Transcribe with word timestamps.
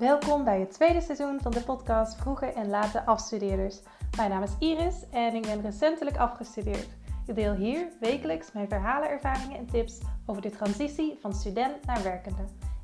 Welkom 0.00 0.44
bij 0.44 0.60
het 0.60 0.70
tweede 0.72 1.00
seizoen 1.00 1.40
van 1.40 1.50
de 1.50 1.62
podcast 1.62 2.16
Vroege 2.16 2.46
en 2.46 2.68
Late 2.68 3.04
Afstudeerders. 3.04 3.80
Mijn 4.16 4.30
naam 4.30 4.42
is 4.42 4.56
Iris 4.58 5.08
en 5.10 5.34
ik 5.34 5.42
ben 5.42 5.60
recentelijk 5.60 6.16
afgestudeerd. 6.16 6.88
Ik 7.26 7.34
deel 7.34 7.54
hier 7.54 7.88
wekelijks 7.98 8.52
mijn 8.52 8.68
verhalen, 8.68 9.08
ervaringen 9.08 9.58
en 9.58 9.66
tips 9.66 9.98
over 10.26 10.42
de 10.42 10.50
transitie 10.50 11.18
van 11.20 11.32
student 11.32 11.86
naar 11.86 12.02
werkende. 12.02 12.42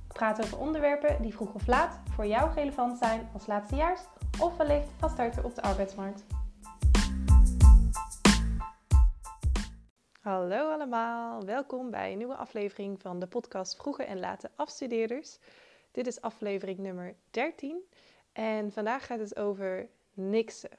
Ik 0.08 0.12
praat 0.12 0.44
over 0.44 0.58
onderwerpen 0.58 1.22
die 1.22 1.34
vroeg 1.34 1.54
of 1.54 1.66
laat 1.66 2.00
voor 2.10 2.26
jou 2.26 2.52
relevant 2.54 2.98
zijn 2.98 3.28
als 3.32 3.46
laatstejaars 3.46 4.00
of 4.40 4.56
wellicht 4.56 4.88
als 5.00 5.12
starter 5.12 5.44
op 5.44 5.54
de 5.54 5.62
arbeidsmarkt. 5.62 6.24
Hallo 10.20 10.70
allemaal, 10.70 11.44
welkom 11.44 11.90
bij 11.90 12.12
een 12.12 12.18
nieuwe 12.18 12.36
aflevering 12.36 13.00
van 13.00 13.18
de 13.18 13.26
podcast 13.26 13.76
Vroege 13.76 14.04
en 14.04 14.20
Late 14.20 14.50
Afstudeerders. 14.56 15.38
Dit 15.96 16.06
is 16.06 16.20
aflevering 16.20 16.78
nummer 16.78 17.16
13 17.30 17.82
en 18.32 18.72
vandaag 18.72 19.06
gaat 19.06 19.18
het 19.18 19.36
over 19.36 19.88
niksen. 20.12 20.70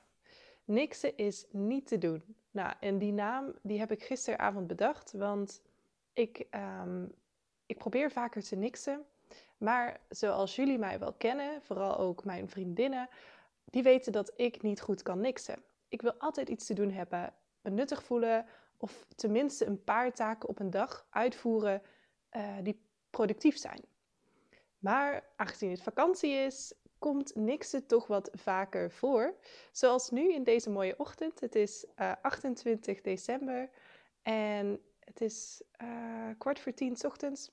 Niksen 0.66 1.17
is 1.17 1.45
niet 1.52 1.88
te 1.88 1.98
doen. 1.98 2.35
Nou, 2.52 2.73
en 2.80 2.98
die 2.98 3.12
naam 3.12 3.53
die 3.62 3.80
heb 3.80 3.91
ik 3.91 4.03
gisteravond 4.03 4.67
bedacht, 4.67 5.12
want 5.12 5.62
ik, 6.13 6.48
ehm, 6.49 7.05
ik 7.66 7.77
probeer 7.77 8.12
vaker 8.12 8.43
te 8.43 8.55
niksen. 8.55 9.05
Maar 9.57 9.99
zoals 10.09 10.55
jullie 10.55 10.77
mij 10.77 10.99
wel 10.99 11.13
kennen, 11.13 11.62
vooral 11.62 11.98
ook 11.98 12.23
mijn 12.23 12.49
vriendinnen, 12.49 13.09
die 13.65 13.84
weten 13.84 14.12
dat 14.12 14.34
ik 14.35 14.62
niet 14.62 14.81
goed 14.81 15.02
kan 15.02 15.20
niksen. 15.20 15.63
Ik 15.88 16.02
wil 16.02 16.13
altijd 16.13 16.49
iets 16.49 16.65
te 16.65 16.73
doen 16.73 16.91
hebben, 16.91 17.34
me 17.62 17.70
nuttig 17.70 18.04
voelen 18.04 18.45
of 18.77 19.05
tenminste 19.15 19.65
een 19.65 19.84
paar 19.84 20.13
taken 20.13 20.49
op 20.49 20.59
een 20.59 20.70
dag 20.70 21.07
uitvoeren 21.09 21.81
uh, 22.31 22.57
die 22.63 22.81
productief 23.09 23.57
zijn. 23.57 23.81
Maar 24.80 25.28
aangezien 25.36 25.72
het 25.72 25.82
vakantie 25.82 26.32
is, 26.32 26.74
komt 27.00 27.36
niksen 27.36 27.88
toch 27.88 28.08
wat 28.08 28.30
vaker 28.34 28.92
voor. 28.92 29.36
Zoals 29.72 30.10
nu 30.10 30.34
in 30.34 30.44
deze 30.44 30.70
mooie 30.70 30.98
ochtend. 30.98 31.40
Het 31.40 31.56
is 31.56 31.86
uh, 31.86 32.12
eh, 32.12 32.18
28 32.22 33.02
december 33.02 33.70
en 34.22 34.82
het 35.00 35.22
is 35.22 35.64
uh, 35.82 36.30
kwart 36.38 36.60
voor 36.60 36.74
tien 36.74 36.98
ochtends. 37.05 37.52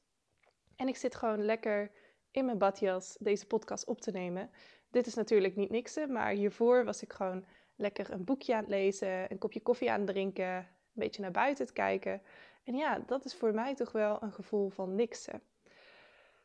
En 0.76 0.88
ik 0.88 0.96
zit 0.96 1.14
gewoon 1.14 1.44
lekker 1.44 1.90
in 2.30 2.44
mijn 2.44 2.58
badjas 2.58 3.16
deze 3.20 3.46
podcast 3.46 3.86
op 3.86 4.00
te 4.00 4.10
nemen. 4.10 4.50
Dit 4.90 5.06
is 5.06 5.14
natuurlijk 5.14 5.56
niet 5.56 5.70
niksen, 5.70 6.12
maar 6.12 6.30
hiervoor 6.30 6.84
was 6.84 7.02
ik 7.02 7.12
gewoon 7.12 7.44
lekker 7.76 8.12
een 8.12 8.24
boekje 8.24 8.54
aan 8.54 8.60
het 8.60 8.68
lezen, 8.68 9.30
een 9.30 9.38
kopje 9.38 9.60
koffie 9.60 9.90
aan 9.90 10.00
het 10.00 10.08
drinken, 10.08 10.56
een 10.56 10.66
beetje 10.92 11.22
naar 11.22 11.30
buiten 11.30 11.66
te 11.66 11.72
kijken. 11.72 12.22
En 12.64 12.74
ja, 12.74 12.98
dat 12.98 13.24
is 13.24 13.34
voor 13.34 13.54
mij 13.54 13.74
toch 13.74 13.92
wel 13.92 14.22
een 14.22 14.32
gevoel 14.32 14.68
van 14.68 14.94
niksen. 14.94 15.42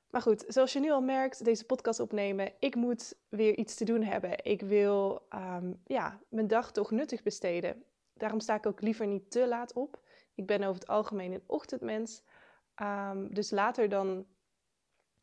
Maar 0.09 0.21
goed, 0.21 0.43
zoals 0.47 0.73
je 0.73 0.79
nu 0.79 0.91
al 0.91 1.01
merkt, 1.01 1.45
deze 1.45 1.65
podcast 1.65 1.99
opnemen, 1.99 2.51
ik 2.59 2.75
moet 2.75 3.15
weer 3.29 3.57
iets 3.57 3.75
te 3.75 3.85
doen 3.85 4.03
hebben. 4.03 4.45
Ik 4.45 4.61
wil 4.61 5.27
um, 5.33 5.81
ja, 5.85 6.19
mijn 6.29 6.47
dag 6.47 6.71
toch 6.71 6.91
nuttig 6.91 7.23
besteden. 7.23 7.83
Daarom 8.13 8.39
sta 8.39 8.55
ik 8.55 8.65
ook 8.65 8.81
liever 8.81 9.07
niet 9.07 9.31
te 9.31 9.47
laat 9.47 9.73
op. 9.73 9.99
Ik 10.35 10.45
ben 10.45 10.63
over 10.63 10.79
het 10.79 10.87
algemeen 10.87 11.31
een 11.31 11.43
ochtendmens. 11.45 12.23
Um, 12.81 13.33
dus 13.33 13.51
later 13.51 13.89
dan 13.89 14.25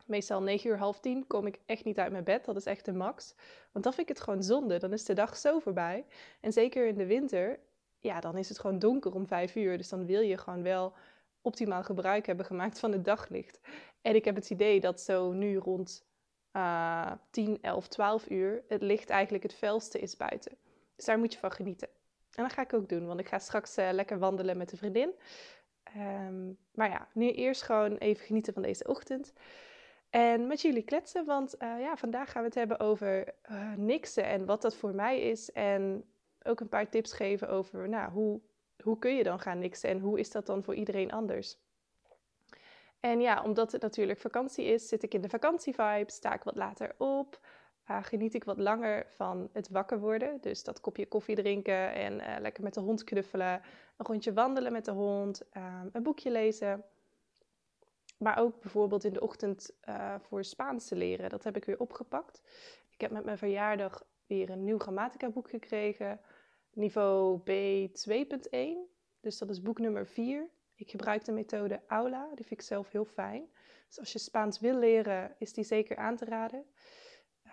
meestal 0.06 0.42
9 0.42 0.70
uur, 0.70 0.78
half 0.78 1.00
10 1.00 1.26
kom 1.26 1.46
ik 1.46 1.58
echt 1.66 1.84
niet 1.84 1.98
uit 1.98 2.12
mijn 2.12 2.24
bed. 2.24 2.44
Dat 2.44 2.56
is 2.56 2.66
echt 2.66 2.84
de 2.84 2.92
max. 2.92 3.34
Want 3.72 3.84
dan 3.84 3.94
vind 3.94 4.08
ik 4.08 4.16
het 4.16 4.24
gewoon 4.24 4.42
zonde. 4.42 4.78
Dan 4.78 4.92
is 4.92 5.04
de 5.04 5.14
dag 5.14 5.36
zo 5.36 5.58
voorbij. 5.58 6.06
En 6.40 6.52
zeker 6.52 6.86
in 6.86 6.96
de 6.96 7.06
winter, 7.06 7.58
ja, 8.00 8.20
dan 8.20 8.36
is 8.36 8.48
het 8.48 8.58
gewoon 8.58 8.78
donker 8.78 9.14
om 9.14 9.26
5 9.26 9.54
uur. 9.54 9.76
Dus 9.76 9.88
dan 9.88 10.06
wil 10.06 10.20
je 10.20 10.38
gewoon 10.38 10.62
wel 10.62 10.92
optimaal 11.46 11.82
gebruik 11.82 12.26
hebben 12.26 12.46
gemaakt 12.46 12.78
van 12.78 12.92
het 12.92 13.04
daglicht. 13.04 13.60
En 14.02 14.14
ik 14.14 14.24
heb 14.24 14.34
het 14.34 14.50
idee 14.50 14.80
dat 14.80 15.00
zo 15.00 15.32
nu 15.32 15.56
rond 15.56 16.06
uh, 16.52 17.12
10, 17.30 17.58
11, 17.62 17.88
12 17.88 18.30
uur 18.30 18.62
het 18.68 18.82
licht 18.82 19.10
eigenlijk 19.10 19.42
het 19.42 19.54
felste 19.54 19.98
is 19.98 20.16
buiten. 20.16 20.56
Dus 20.96 21.04
daar 21.04 21.18
moet 21.18 21.32
je 21.32 21.38
van 21.38 21.52
genieten. 21.52 21.88
En 22.32 22.42
dat 22.42 22.52
ga 22.52 22.62
ik 22.62 22.72
ook 22.72 22.88
doen, 22.88 23.06
want 23.06 23.20
ik 23.20 23.28
ga 23.28 23.38
straks 23.38 23.78
uh, 23.78 23.88
lekker 23.92 24.18
wandelen 24.18 24.56
met 24.56 24.72
een 24.72 24.78
vriendin. 24.78 25.10
Um, 25.96 26.58
maar 26.74 26.88
ja, 26.88 27.08
nu 27.12 27.30
eerst 27.30 27.62
gewoon 27.62 27.96
even 27.96 28.26
genieten 28.26 28.52
van 28.52 28.62
deze 28.62 28.88
ochtend. 28.88 29.32
En 30.10 30.46
met 30.46 30.60
jullie 30.60 30.82
kletsen, 30.82 31.24
want 31.24 31.54
uh, 31.62 31.80
ja, 31.80 31.96
vandaag 31.96 32.30
gaan 32.30 32.42
we 32.42 32.48
het 32.48 32.56
hebben 32.56 32.80
over 32.80 33.34
uh, 33.50 33.72
niksen 33.76 34.24
en 34.24 34.44
wat 34.44 34.62
dat 34.62 34.76
voor 34.76 34.94
mij 34.94 35.20
is. 35.20 35.52
En 35.52 36.04
ook 36.42 36.60
een 36.60 36.68
paar 36.68 36.88
tips 36.88 37.12
geven 37.12 37.48
over 37.48 37.88
nou, 37.88 38.10
hoe, 38.10 38.40
hoe 38.82 38.98
kun 38.98 39.16
je 39.16 39.22
dan 39.22 39.40
gaan 39.40 39.58
niksen 39.58 39.90
en 39.90 40.00
hoe 40.00 40.18
is 40.18 40.30
dat 40.30 40.46
dan 40.46 40.62
voor 40.62 40.74
iedereen 40.74 41.12
anders. 41.12 41.58
En 43.00 43.20
ja, 43.20 43.42
omdat 43.42 43.72
het 43.72 43.82
natuurlijk 43.82 44.18
vakantie 44.18 44.64
is, 44.64 44.88
zit 44.88 45.02
ik 45.02 45.14
in 45.14 45.20
de 45.20 45.28
vakantievibe, 45.28 46.10
sta 46.10 46.34
ik 46.34 46.42
wat 46.42 46.56
later 46.56 46.94
op, 46.98 47.40
uh, 47.90 47.98
geniet 48.02 48.34
ik 48.34 48.44
wat 48.44 48.58
langer 48.58 49.06
van 49.08 49.48
het 49.52 49.68
wakker 49.68 50.00
worden. 50.00 50.40
Dus 50.40 50.64
dat 50.64 50.80
kopje 50.80 51.06
koffie 51.06 51.36
drinken 51.36 51.92
en 51.92 52.12
uh, 52.12 52.36
lekker 52.40 52.62
met 52.62 52.74
de 52.74 52.80
hond 52.80 53.04
knuffelen, 53.04 53.62
een 53.96 54.06
rondje 54.06 54.32
wandelen 54.32 54.72
met 54.72 54.84
de 54.84 54.90
hond, 54.90 55.42
uh, 55.56 55.80
een 55.92 56.02
boekje 56.02 56.30
lezen. 56.30 56.84
Maar 58.18 58.38
ook 58.38 58.60
bijvoorbeeld 58.60 59.04
in 59.04 59.12
de 59.12 59.20
ochtend 59.20 59.70
uh, 59.88 60.14
voor 60.20 60.44
Spaans 60.44 60.88
te 60.88 60.96
leren. 60.96 61.30
Dat 61.30 61.44
heb 61.44 61.56
ik 61.56 61.64
weer 61.64 61.78
opgepakt. 61.78 62.42
Ik 62.90 63.00
heb 63.00 63.10
met 63.10 63.24
mijn 63.24 63.38
verjaardag 63.38 64.04
weer 64.26 64.50
een 64.50 64.64
nieuw 64.64 64.78
grammatica 64.78 65.30
boek 65.30 65.50
gekregen. 65.50 66.20
Niveau 66.76 67.40
B2.1. 67.40 68.94
Dus 69.20 69.38
dat 69.38 69.50
is 69.50 69.62
boek 69.62 69.78
nummer 69.78 70.06
4. 70.06 70.50
Ik 70.74 70.90
gebruik 70.90 71.24
de 71.24 71.32
methode 71.32 71.80
Aula, 71.86 72.26
die 72.26 72.46
vind 72.46 72.60
ik 72.60 72.66
zelf 72.66 72.90
heel 72.90 73.04
fijn. 73.04 73.48
Dus 73.86 73.98
als 73.98 74.12
je 74.12 74.18
Spaans 74.18 74.60
wil 74.60 74.78
leren, 74.78 75.34
is 75.38 75.52
die 75.52 75.64
zeker 75.64 75.96
aan 75.96 76.16
te 76.16 76.24
raden. 76.24 76.64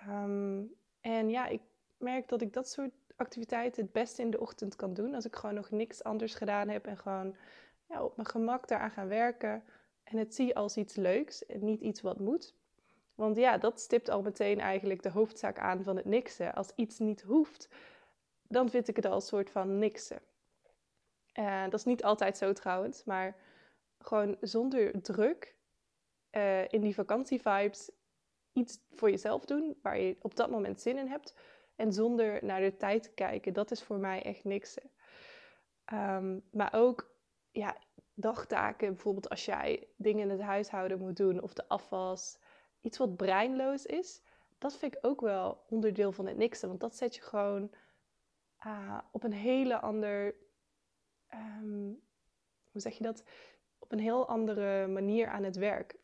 Um, 0.08 0.74
en 1.02 1.30
ja, 1.30 1.48
ik 1.48 1.62
merk 1.98 2.28
dat 2.28 2.42
ik 2.42 2.54
dat 2.54 2.70
soort 2.70 2.92
activiteiten 3.16 3.84
het 3.84 3.92
beste 3.92 4.22
in 4.22 4.32
de 4.32 4.40
ochtend 4.40 4.76
kan 4.76 4.94
doen. 4.94 5.14
Als 5.14 5.26
ik 5.26 5.36
gewoon 5.36 5.56
nog 5.56 5.72
niks 5.72 6.04
anders 6.04 6.36
gedaan 6.36 6.70
heb 6.70 6.86
en 6.86 6.98
gewoon 6.98 7.36
ja, 7.90 8.04
op 8.04 8.16
mijn 8.16 8.28
gemak 8.28 8.68
daaraan 8.68 8.92
gaan 8.92 9.08
werken. 9.08 9.64
En 10.04 10.18
het 10.18 10.36
zie 10.36 10.56
als 10.56 10.78
iets 10.78 10.96
leuks 10.96 11.46
en 11.46 11.64
niet 11.64 11.82
iets 11.82 12.02
wat 12.02 12.20
moet. 12.20 12.56
Want 13.16 13.38
ja, 13.38 13.58
dat 13.58 13.80
stipt 13.80 14.10
al 14.10 14.22
meteen 14.22 14.60
eigenlijk 14.60 15.04
de 15.04 15.10
hoofdzaak 15.10 15.60
aan 15.60 15.84
van 15.84 15.96
het 15.96 16.06
niksen. 16.06 16.54
Als 16.54 16.72
iets 16.76 17.00
niet 17.00 17.22
hoeft, 17.22 17.70
dan 18.54 18.70
vind 18.70 18.88
ik 18.88 18.96
het 18.96 19.06
al 19.06 19.16
een 19.16 19.22
soort 19.22 19.50
van 19.50 19.80
niksen. 19.80 20.22
Uh, 21.40 21.64
dat 21.64 21.74
is 21.74 21.86
niet 21.86 22.04
altijd 22.04 22.38
zo 22.38 22.54
trouwens, 22.54 23.04
maar 23.04 23.36
gewoon 24.00 24.38
zonder 24.42 25.02
druk 25.02 25.56
uh, 26.32 26.68
in 26.68 26.82
die 26.82 26.94
vakantievibes 26.94 27.92
iets 28.54 28.80
voor 28.92 29.10
jezelf 29.10 29.46
doen 29.46 29.80
waar 29.82 30.00
je 30.00 30.18
op 30.22 30.36
dat 30.36 30.50
moment 30.50 30.82
zin 30.82 30.98
in 30.98 31.08
hebt. 31.08 31.36
En 31.76 31.94
zonder 31.94 32.46
naar 32.46 32.62
de 32.62 32.78
tijd 32.78 33.04
te 33.04 33.12
kijken, 33.12 33.54
dat 33.54 33.72
is 33.72 33.84
voor 33.84 33.98
mij 33.98 34.24
echt 34.24 34.44
niks. 34.44 34.78
Um, 35.94 36.44
maar 36.52 36.74
ook 36.74 37.12
ja, 37.52 37.78
dagtaken, 38.14 38.94
bijvoorbeeld 38.94 39.30
als 39.30 39.46
jij 39.46 39.88
dingen 39.98 40.22
in 40.22 40.30
het 40.30 40.42
huishouden 40.42 41.00
moet 41.00 41.18
doen 41.18 41.42
of 41.42 41.54
de 41.54 41.68
afwas, 41.68 42.38
iets 42.82 42.98
wat 42.98 43.16
breinloos 43.16 43.86
is, 43.86 44.22
dat 44.58 44.78
vind 44.78 44.96
ik 44.96 45.06
ook 45.06 45.22
wel 45.22 45.64
onderdeel 45.70 46.12
van 46.12 46.28
het 46.28 46.38
niksen. 46.38 46.68
Want 46.68 46.80
dat 46.80 46.96
zet 46.96 47.16
je 47.16 47.22
gewoon 47.22 47.72
uh, 48.66 48.98
op 49.12 49.24
een 49.24 49.34
hele 49.34 49.80
ander 49.80 50.36
um, 51.34 52.02
hoe 52.72 52.82
zeg 52.82 52.98
je 52.98 53.04
dat, 53.04 53.24
op 53.80 53.92
een 53.92 54.00
heel 54.00 54.28
andere 54.28 54.88
manier 54.88 55.28
aan 55.28 55.44
het 55.44 55.56
werk. 55.56 55.96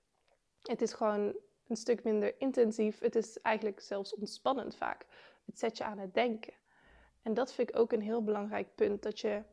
Het 0.61 0.81
is 0.81 0.93
gewoon 0.93 1.35
een 1.67 1.77
stuk 1.77 2.03
minder 2.03 2.41
intensief. 2.41 2.99
Het 2.99 3.15
is 3.15 3.41
eigenlijk 3.41 3.79
zelfs 3.79 4.15
ontspannend 4.15 4.75
vaak. 4.75 5.05
Het 5.45 5.59
zet 5.59 5.77
je 5.77 5.83
aan 5.83 5.97
het 5.97 6.13
denken. 6.13 6.53
En 7.21 7.33
dat 7.33 7.53
vind 7.53 7.69
ik 7.69 7.75
ook 7.75 7.91
een 7.91 8.01
heel 8.01 8.23
belangrijk 8.23 8.75
punt. 8.75 9.01
Dat 9.01 9.19
je 9.19 9.43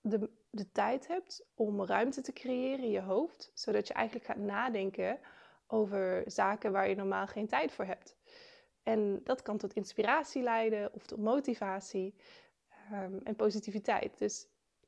de, 0.00 0.30
de 0.50 0.72
tijd 0.72 1.06
hebt 1.06 1.46
om 1.54 1.84
ruimte 1.84 2.20
te 2.20 2.32
creëren 2.32 2.84
in 2.84 2.90
je 2.90 3.00
hoofd. 3.00 3.50
Zodat 3.54 3.86
je 3.86 3.94
eigenlijk 3.94 4.26
gaat 4.26 4.36
nadenken 4.36 5.18
over 5.66 6.22
zaken 6.26 6.72
waar 6.72 6.88
je 6.88 6.94
normaal 6.94 7.26
geen 7.26 7.46
tijd 7.46 7.72
voor 7.72 7.84
hebt. 7.84 8.17
En 8.88 9.20
dat 9.24 9.42
kan 9.42 9.58
tot 9.58 9.74
inspiratie 9.74 10.42
leiden 10.42 10.92
of 10.92 11.06
tot 11.06 11.18
motivatie 11.18 12.14
um, 12.92 13.20
en 13.24 13.36
positiviteit. 13.36 14.18
Dus 14.18 14.46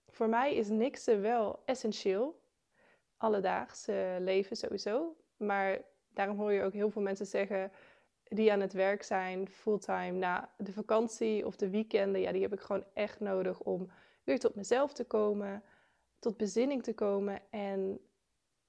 voor 0.08 0.28
mij 0.28 0.54
is 0.54 0.68
niksen 0.68 1.20
wel 1.20 1.62
essentieel. 1.64 2.40
Alledaags 3.16 3.86
leven 4.18 4.56
sowieso. 4.56 5.16
Maar 5.36 5.80
daarom 6.08 6.36
hoor 6.36 6.52
je 6.52 6.62
ook 6.62 6.72
heel 6.72 6.90
veel 6.90 7.02
mensen 7.02 7.26
zeggen 7.26 7.72
die 8.24 8.52
aan 8.52 8.60
het 8.60 8.72
werk 8.72 9.02
zijn, 9.02 9.48
fulltime, 9.48 10.10
na 10.10 10.50
de 10.56 10.72
vakantie 10.72 11.46
of 11.46 11.56
de 11.56 11.70
weekenden. 11.70 12.20
Ja, 12.20 12.32
die 12.32 12.42
heb 12.42 12.52
ik 12.52 12.60
gewoon 12.60 12.84
echt 12.92 13.20
nodig 13.20 13.60
om 13.60 13.90
weer 14.24 14.38
tot 14.38 14.54
mezelf 14.54 14.92
te 14.92 15.04
komen, 15.04 15.62
tot 16.18 16.36
bezinning 16.36 16.82
te 16.82 16.94
komen 16.94 17.40
en 17.50 18.00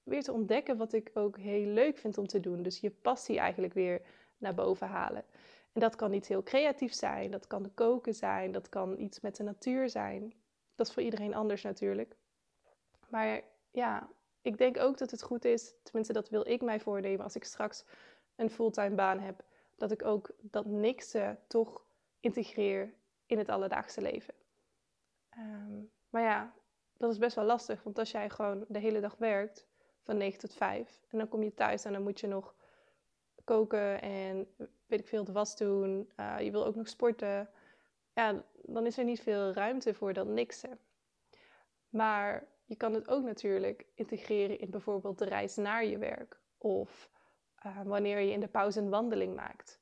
weer 0.02 0.22
te 0.22 0.32
ontdekken 0.32 0.76
wat 0.76 0.92
ik 0.92 1.10
ook 1.14 1.38
heel 1.38 1.66
leuk 1.66 1.98
vind 1.98 2.18
om 2.18 2.26
te 2.26 2.40
doen. 2.40 2.62
Dus 2.62 2.80
je 2.80 2.90
passie 2.90 3.38
eigenlijk 3.38 3.74
weer 3.74 4.02
naar 4.42 4.54
boven 4.54 4.86
halen. 4.86 5.24
En 5.72 5.80
dat 5.80 5.96
kan 5.96 6.12
iets 6.12 6.28
heel 6.28 6.42
creatief 6.42 6.92
zijn, 6.92 7.30
dat 7.30 7.46
kan 7.46 7.74
koken 7.74 8.14
zijn, 8.14 8.52
dat 8.52 8.68
kan 8.68 8.98
iets 8.98 9.20
met 9.20 9.36
de 9.36 9.42
natuur 9.42 9.88
zijn. 9.88 10.34
Dat 10.74 10.86
is 10.86 10.92
voor 10.92 11.02
iedereen 11.02 11.34
anders 11.34 11.62
natuurlijk. 11.62 12.16
Maar 13.08 13.42
ja, 13.70 14.08
ik 14.42 14.58
denk 14.58 14.78
ook 14.78 14.98
dat 14.98 15.10
het 15.10 15.22
goed 15.22 15.44
is, 15.44 15.74
tenminste 15.82 16.12
dat 16.12 16.28
wil 16.28 16.48
ik 16.48 16.62
mij 16.62 16.80
voornemen, 16.80 17.24
als 17.24 17.36
ik 17.36 17.44
straks 17.44 17.84
een 18.36 18.50
fulltime 18.50 18.94
baan 18.94 19.18
heb, 19.18 19.44
dat 19.76 19.90
ik 19.90 20.04
ook 20.04 20.30
dat 20.40 20.66
niksen 20.66 21.38
toch 21.46 21.84
integreer 22.20 22.94
in 23.26 23.38
het 23.38 23.48
alledaagse 23.48 24.00
leven. 24.00 24.34
Ehm, 25.28 25.80
maar 26.10 26.22
ja, 26.22 26.54
dat 26.96 27.10
is 27.10 27.18
best 27.18 27.36
wel 27.36 27.44
lastig, 27.44 27.82
want 27.82 27.98
als 27.98 28.10
jij 28.10 28.30
gewoon 28.30 28.64
de 28.68 28.78
hele 28.78 29.00
dag 29.00 29.16
werkt, 29.16 29.66
van 30.02 30.16
9 30.16 30.38
tot 30.38 30.54
5, 30.54 31.00
en 31.08 31.18
dan 31.18 31.28
kom 31.28 31.42
je 31.42 31.54
thuis 31.54 31.84
en 31.84 31.92
dan 31.92 32.02
moet 32.02 32.20
je 32.20 32.26
nog 32.26 32.54
koken 33.52 34.00
en 34.02 34.46
weet 34.86 35.00
ik 35.00 35.08
veel, 35.08 35.24
de 35.24 35.32
was 35.32 35.56
doen, 35.56 36.10
uh, 36.20 36.40
je 36.40 36.50
wil 36.50 36.66
ook 36.66 36.74
nog 36.74 36.88
sporten, 36.88 37.50
ja, 38.14 38.44
dan 38.62 38.86
is 38.86 38.98
er 38.98 39.04
niet 39.04 39.20
veel 39.20 39.52
ruimte 39.52 39.94
voor 39.94 40.12
dat 40.12 40.26
niksen. 40.26 40.78
Maar 41.88 42.46
je 42.64 42.76
kan 42.76 42.94
het 42.94 43.08
ook 43.08 43.24
natuurlijk 43.24 43.86
integreren 43.94 44.58
in 44.58 44.70
bijvoorbeeld 44.70 45.18
de 45.18 45.24
reis 45.24 45.56
naar 45.56 45.84
je 45.84 45.98
werk. 45.98 46.40
Of 46.58 47.10
uh, 47.66 47.82
wanneer 47.84 48.18
je 48.18 48.32
in 48.32 48.40
de 48.40 48.48
pauze 48.48 48.80
een 48.80 48.90
wandeling 48.90 49.34
maakt. 49.34 49.80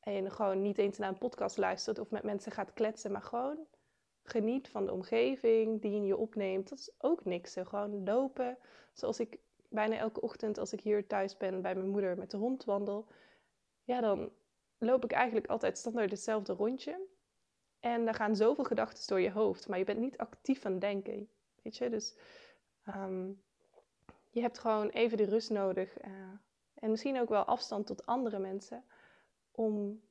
En 0.00 0.30
gewoon 0.30 0.62
niet 0.62 0.78
eens 0.78 0.98
naar 0.98 1.08
een 1.08 1.18
podcast 1.18 1.56
luistert 1.56 1.98
of 1.98 2.10
met 2.10 2.22
mensen 2.22 2.52
gaat 2.52 2.72
kletsen, 2.72 3.12
maar 3.12 3.22
gewoon 3.22 3.66
geniet 4.22 4.68
van 4.68 4.84
de 4.84 4.92
omgeving 4.92 5.80
die 5.80 6.02
je 6.02 6.16
opneemt. 6.16 6.68
Dat 6.68 6.78
is 6.78 6.94
ook 6.98 7.24
niks. 7.24 7.56
Gewoon 7.62 8.04
lopen. 8.04 8.58
Zoals 8.92 9.20
ik 9.20 9.38
bijna 9.74 9.96
elke 9.96 10.20
ochtend 10.20 10.58
als 10.58 10.72
ik 10.72 10.80
hier 10.80 11.06
thuis 11.06 11.36
ben 11.36 11.62
bij 11.62 11.74
mijn 11.74 11.88
moeder 11.88 12.18
met 12.18 12.30
de 12.30 12.36
hond 12.36 12.64
wandel. 12.64 13.06
Ja, 13.84 14.00
dan 14.00 14.32
loop 14.78 15.04
ik 15.04 15.12
eigenlijk 15.12 15.46
altijd 15.46 15.78
standaard 15.78 16.10
hetzelfde 16.10 16.52
rondje. 16.52 17.06
En 17.80 18.06
er 18.06 18.14
gaan 18.14 18.36
zoveel 18.36 18.64
gedachten 18.64 19.06
door 19.06 19.20
je 19.20 19.30
hoofd, 19.30 19.68
maar 19.68 19.78
je 19.78 19.84
bent 19.84 19.98
niet 19.98 20.18
actief 20.18 20.64
aan 20.64 20.72
het 20.72 20.80
denken. 20.80 21.28
Weet 21.62 21.76
je, 21.76 21.90
dus 21.90 22.16
ehm, 22.84 23.32
je 24.30 24.40
hebt 24.40 24.58
gewoon 24.58 24.88
even 24.88 25.16
de 25.16 25.24
rust 25.24 25.50
nodig. 25.50 26.04
Uh, 26.04 26.12
en 26.74 26.90
misschien 26.90 27.20
ook 27.20 27.28
wel 27.28 27.44
afstand 27.44 27.86
tot 27.86 28.06
andere 28.06 28.38
mensen. 28.38 28.84
Om, 29.50 30.02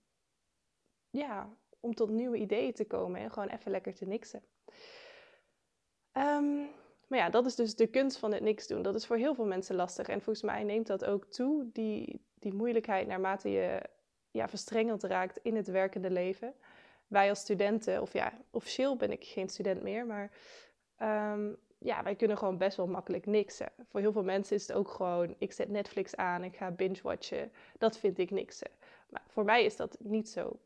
ja, 1.10 1.58
om 1.80 1.94
tot 1.96 2.10
nieuwe 2.10 2.38
ideeën 2.38 2.74
te 2.74 2.86
komen 2.86 3.22
en 3.22 3.32
gewoon 3.32 3.50
even 3.50 3.72
lekker 3.72 3.94
te 3.94 4.06
niksen. 4.06 4.44
Um, 6.14 6.70
maar 7.14 7.22
ja, 7.22 7.30
dat 7.30 7.46
is 7.46 7.56
dus 7.56 7.76
de 7.76 7.88
kunst 7.88 8.18
van 8.18 8.34
het 8.34 8.42
niks 8.42 8.68
doen. 8.68 8.82
Dat 8.82 8.96
is 8.96 9.06
voor 9.06 9.18
heel 9.18 9.36
veel 9.36 9.46
mensen 9.46 9.76
lastig. 9.76 10.08
En 10.08 10.22
volgens 10.22 10.46
mij 10.46 10.64
neemt 10.64 10.88
dat 10.88 11.06
ook 11.06 11.26
toe, 11.26 11.70
die, 11.72 12.22
die 12.40 12.54
moeilijkheid, 12.54 13.08
naarmate 13.08 13.50
je 13.50 13.82
ja, 14.32 14.50
verstrengeld 14.50 15.04
raakt 15.04 15.40
in 15.44 15.56
het 15.56 15.68
werkende 15.68 16.12
leven. 16.12 16.54
Wij 17.08 17.30
als 17.30 17.40
studenten, 17.40 18.02
of 18.02 18.14
ja, 18.14 18.34
officieel 18.52 18.96
ben 18.96 19.12
ik 19.12 19.24
geen 19.24 19.50
student 19.50 19.84
meer, 19.84 20.06
maar 20.06 20.32
um, 21.02 21.58
ja, 21.78 22.04
wij 22.04 22.16
kunnen 22.16 22.38
gewoon 22.38 22.58
best 22.58 22.78
wel 22.78 22.88
makkelijk 22.88 23.26
niksen. 23.26 23.72
Voor 23.90 24.00
heel 24.00 24.12
veel 24.12 24.24
mensen 24.24 24.56
is 24.56 24.68
het 24.68 24.78
ook 24.78 24.88
gewoon, 24.88 25.36
ik 25.38 25.52
zet 25.52 25.70
Netflix 25.70 26.16
aan, 26.16 26.44
ik 26.44 26.56
ga 26.56 26.72
binge-watchen. 26.72 27.52
Dat 27.78 27.98
vind 27.98 28.18
ik 28.18 28.32
niksen. 28.32 28.72
Maar 29.10 29.24
voor 29.28 29.44
mij 29.44 29.66
is 29.66 29.76
dat 29.76 29.98
niet 30.00 30.30
zo. 30.30 30.60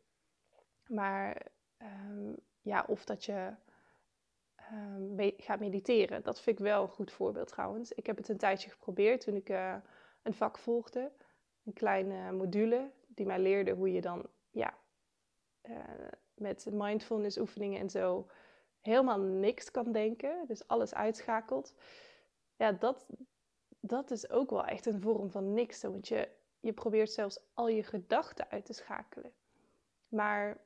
Maar 0.85 1.41
um, 1.81 2.35
ja, 2.61 2.85
of 2.87 3.05
dat 3.05 3.25
je 3.25 3.53
um, 4.71 5.31
gaat 5.37 5.59
mediteren. 5.59 6.23
Dat 6.23 6.41
vind 6.41 6.59
ik 6.59 6.65
wel 6.65 6.81
een 6.81 6.89
goed 6.89 7.11
voorbeeld 7.11 7.47
trouwens. 7.47 7.91
Ik 7.91 8.05
heb 8.05 8.17
het 8.17 8.29
een 8.29 8.37
tijdje 8.37 8.69
geprobeerd 8.69 9.21
toen 9.21 9.35
ik 9.35 9.49
uh, 9.49 9.75
een 10.21 10.33
vak 10.33 10.57
volgde. 10.57 11.11
Een 11.63 11.73
kleine 11.73 12.31
module 12.31 12.91
die 13.07 13.25
mij 13.25 13.39
leerde 13.39 13.71
hoe 13.71 13.91
je 13.91 14.01
dan 14.01 14.25
ja, 14.51 14.73
uh, 15.63 15.77
met 16.33 16.67
mindfulness 16.71 17.37
oefeningen 17.37 17.79
en 17.79 17.89
zo 17.89 18.27
helemaal 18.81 19.19
niks 19.19 19.71
kan 19.71 19.91
denken, 19.91 20.43
dus 20.47 20.67
alles 20.67 20.93
uitschakelt, 20.93 21.73
ja, 22.55 22.71
dat, 22.71 23.07
dat 23.79 24.11
is 24.11 24.29
ook 24.29 24.49
wel 24.49 24.65
echt 24.65 24.85
een 24.85 25.01
vorm 25.01 25.31
van 25.31 25.53
niks. 25.53 25.81
Want 25.81 26.07
je, 26.07 26.29
je 26.59 26.73
probeert 26.73 27.11
zelfs 27.11 27.39
al 27.53 27.67
je 27.67 27.83
gedachten 27.83 28.49
uit 28.49 28.65
te 28.65 28.73
schakelen. 28.73 29.31
Maar 30.07 30.57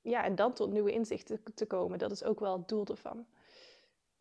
ja, 0.00 0.24
en 0.24 0.34
dan 0.34 0.52
tot 0.52 0.72
nieuwe 0.72 0.92
inzichten 0.92 1.42
te 1.54 1.66
komen, 1.66 1.98
dat 1.98 2.10
is 2.10 2.24
ook 2.24 2.40
wel 2.40 2.56
het 2.58 2.68
doel 2.68 2.86
ervan. 2.86 3.26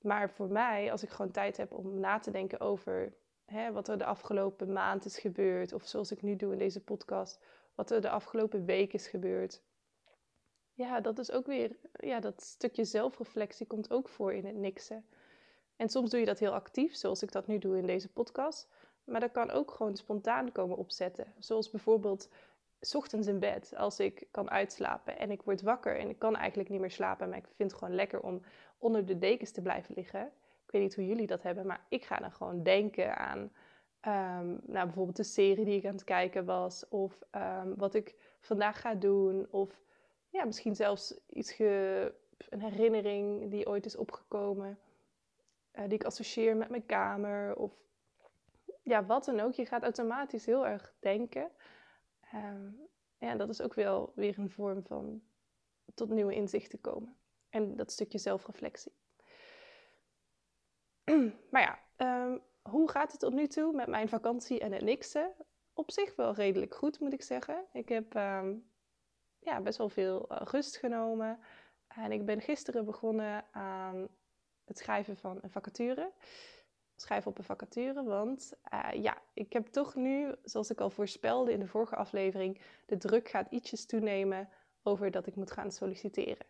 Maar 0.02 0.30
voor 0.30 0.48
mij, 0.48 0.92
als 0.92 1.04
ik 1.04 1.10
gewoon 1.10 1.32
tijd 1.32 1.58
heb 1.58 1.72
om 1.72 2.00
na 2.00 2.20
te 2.20 2.32
denken 2.32 2.60
over 2.60 3.14
hè, 3.46 3.72
wat 3.72 3.88
er 3.88 3.98
de 3.98 4.06
afgelopen 4.06 4.74
maand 4.74 5.06
is 5.06 5.18
gebeurd, 5.18 5.74
of 5.74 5.88
zoals 5.88 6.12
ik 6.12 6.22
nu 6.22 6.36
doe 6.36 6.52
in 6.52 6.58
deze 6.58 6.84
podcast, 6.84 7.40
wat 7.76 7.92
er 7.92 8.02
de 8.02 8.10
afgelopen 8.10 8.66
week 8.66 8.94
is 8.94 9.08
gebeurd, 9.08 9.62
ja, 10.74 11.02
dat 11.02 11.20
is 11.20 11.32
ook 11.32 11.46
weer, 11.46 11.76
ja, 11.92 12.20
dat 12.20 12.42
stukje 12.42 12.86
zelfreflectie 12.86 13.68
komt 13.68 13.92
ook 13.92 14.10
voor 14.10 14.34
in 14.34 14.46
het 14.46 14.56
niksen. 14.56 15.06
En 15.76 15.90
soms 15.90 16.10
doe 16.10 16.20
je 16.20 16.26
dat 16.26 16.40
heel 16.40 16.54
actief, 16.54 16.96
zoals 16.96 17.24
ik 17.24 17.32
dat 17.32 17.48
nu 17.48 17.58
doe 17.58 17.78
in 17.78 17.86
deze 17.86 18.10
podcast. 18.10 18.68
Maar 19.04 19.20
dat 19.20 19.32
kan 19.32 19.52
ook 19.52 19.72
gewoon 19.72 19.96
spontaan 19.96 20.52
komen 20.52 20.78
opzetten. 20.78 21.34
Zoals 21.40 21.70
bijvoorbeeld 21.70 22.30
s 22.82 22.96
ochtends 22.96 23.28
in 23.28 23.40
bed, 23.40 23.74
als 23.76 24.00
ik 24.00 24.28
kan 24.32 24.50
uitslapen 24.50 25.18
en 25.18 25.32
ik 25.32 25.42
word 25.42 25.62
wakker 25.62 26.00
en 26.00 26.10
ik 26.10 26.20
kan 26.20 26.36
eigenlijk 26.36 26.70
niet 26.70 26.80
meer 26.80 26.92
slapen, 26.92 27.30
maar 27.30 27.38
ik 27.38 27.48
vind 27.56 27.72
het 27.72 27.80
gewoon 27.80 27.96
lekker 27.96 28.22
om 28.22 28.42
onder 28.78 29.06
de 29.06 29.18
dekens 29.18 29.52
te 29.52 29.62
blijven 29.62 29.96
liggen. 29.96 30.32
Ik 30.66 30.72
weet 30.72 30.82
niet 30.82 30.96
hoe 30.96 31.08
jullie 31.08 31.28
dat 31.28 31.44
hebben, 31.44 31.66
maar 31.66 31.86
ik 31.90 32.06
ga 32.06 32.18
dan 32.18 32.32
gewoon 32.32 32.64
denken 32.64 33.18
aan 33.18 33.40
um, 34.08 34.60
nou, 34.66 34.86
bijvoorbeeld 34.86 35.16
de 35.16 35.24
serie 35.24 35.66
die 35.66 35.78
ik 35.78 35.86
aan 35.86 35.92
het 35.92 36.04
kijken 36.04 36.46
was, 36.46 36.88
of 36.90 37.20
um, 37.36 37.76
wat 37.76 37.94
ik 37.94 38.16
vandaag 38.40 38.82
ga 38.82 38.96
doen, 38.96 39.48
of 39.50 39.82
ja, 40.30 40.46
misschien 40.46 40.76
zelfs 40.76 41.20
iets 41.30 41.52
ge, 41.52 42.14
een 42.50 42.62
herinnering 42.62 43.52
die 43.52 43.68
ooit 43.68 43.86
is 43.86 43.96
opgekomen, 43.96 44.80
uh, 45.74 45.84
die 45.84 45.94
ik 45.94 46.04
associeer 46.04 46.58
met 46.58 46.70
mijn 46.70 46.86
kamer 46.86 47.56
of 47.56 47.72
ja, 48.84 49.06
wat 49.06 49.26
dan 49.26 49.40
ook. 49.40 49.54
Je 49.54 49.66
gaat 49.66 49.84
automatisch 49.84 50.46
heel 50.46 50.68
erg 50.68 50.94
denken. 51.00 51.52
Um, 52.34 52.88
ja, 53.18 53.36
dat 53.36 53.50
is 53.50 53.62
ook 53.62 53.74
wel 53.74 54.12
weer 54.16 54.40
een 54.40 54.50
vorm 54.50 54.84
van 54.84 55.22
tot 55.94 56.10
nieuwe 56.10 56.34
inzichten 56.34 56.82
komen. 56.82 57.18
En 57.50 57.76
dat 57.76 57.92
stukje 57.92 58.18
zelfreflectie. 58.18 58.94
maar 61.52 61.62
ja, 61.62 61.80
um, 62.26 62.42
hoe 62.62 62.90
gaat 62.90 63.12
het 63.12 63.20
tot 63.20 63.34
nu 63.34 63.48
toe 63.48 63.74
met 63.74 63.88
mijn 63.88 64.10
vakantie 64.10 64.60
en 64.60 64.72
het 64.72 64.84
niksen? 64.84 65.34
Op 65.74 65.92
zich 65.92 66.16
wel 66.16 66.34
redelijk 66.34 66.76
goed, 66.76 67.00
moet 67.00 67.14
ik 67.14 67.22
zeggen. 67.22 67.66
Ik 67.74 67.90
heb 67.90 68.16
um, 68.16 68.72
ja, 69.40 69.62
best 69.62 69.78
wel 69.78 69.90
veel 69.90 70.32
uh, 70.32 70.42
rust 70.44 70.78
genomen. 70.78 71.40
En 71.88 72.12
ik 72.12 72.26
ben 72.26 72.42
gisteren 72.42 72.86
begonnen 72.86 73.46
aan 73.52 74.08
het 74.66 74.78
schrijven 74.78 75.18
van 75.18 75.38
een 75.42 75.52
vacature. 75.52 76.12
Schrijven 77.02 77.32
op 77.32 77.38
een 77.38 77.44
vacature, 77.44 78.04
want 78.04 78.54
uh, 78.74 79.04
ja, 79.04 79.18
ik 79.34 79.54
heb 79.54 79.68
toch 79.68 79.96
nu, 79.96 80.36
zoals 80.44 80.70
ik 80.70 80.80
al 80.80 80.90
voorspelde 80.90 81.52
in 81.52 81.60
de 81.60 81.68
vorige 81.68 81.96
aflevering, 81.96 82.62
de 82.86 82.98
druk 82.98 83.30
gaat 83.30 83.52
ietsjes 83.52 83.86
toenemen 83.86 84.50
over 84.84 85.12
dat 85.12 85.28
ik 85.28 85.36
moet 85.36 85.52
gaan 85.52 85.72
solliciteren. 85.72 86.46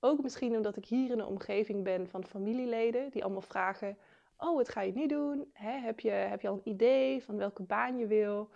Ook 0.00 0.22
misschien 0.22 0.56
omdat 0.56 0.76
ik 0.76 0.84
hier 0.84 1.10
in 1.10 1.18
een 1.18 1.26
omgeving 1.26 1.84
ben 1.84 2.08
van 2.08 2.24
familieleden 2.24 3.10
die 3.10 3.22
allemaal 3.22 3.40
vragen: 3.40 3.98
Oh, 4.36 4.56
wat 4.56 4.68
ga 4.68 4.80
je 4.80 4.92
nu 4.92 5.06
doen? 5.06 5.50
Hè, 5.52 5.78
heb, 5.78 6.00
je, 6.00 6.10
heb 6.10 6.40
je 6.40 6.48
al 6.48 6.54
een 6.54 6.72
idee 6.72 7.22
van 7.22 7.36
welke 7.36 7.62
baan 7.62 7.98
je 7.98 8.06
wil? 8.06 8.50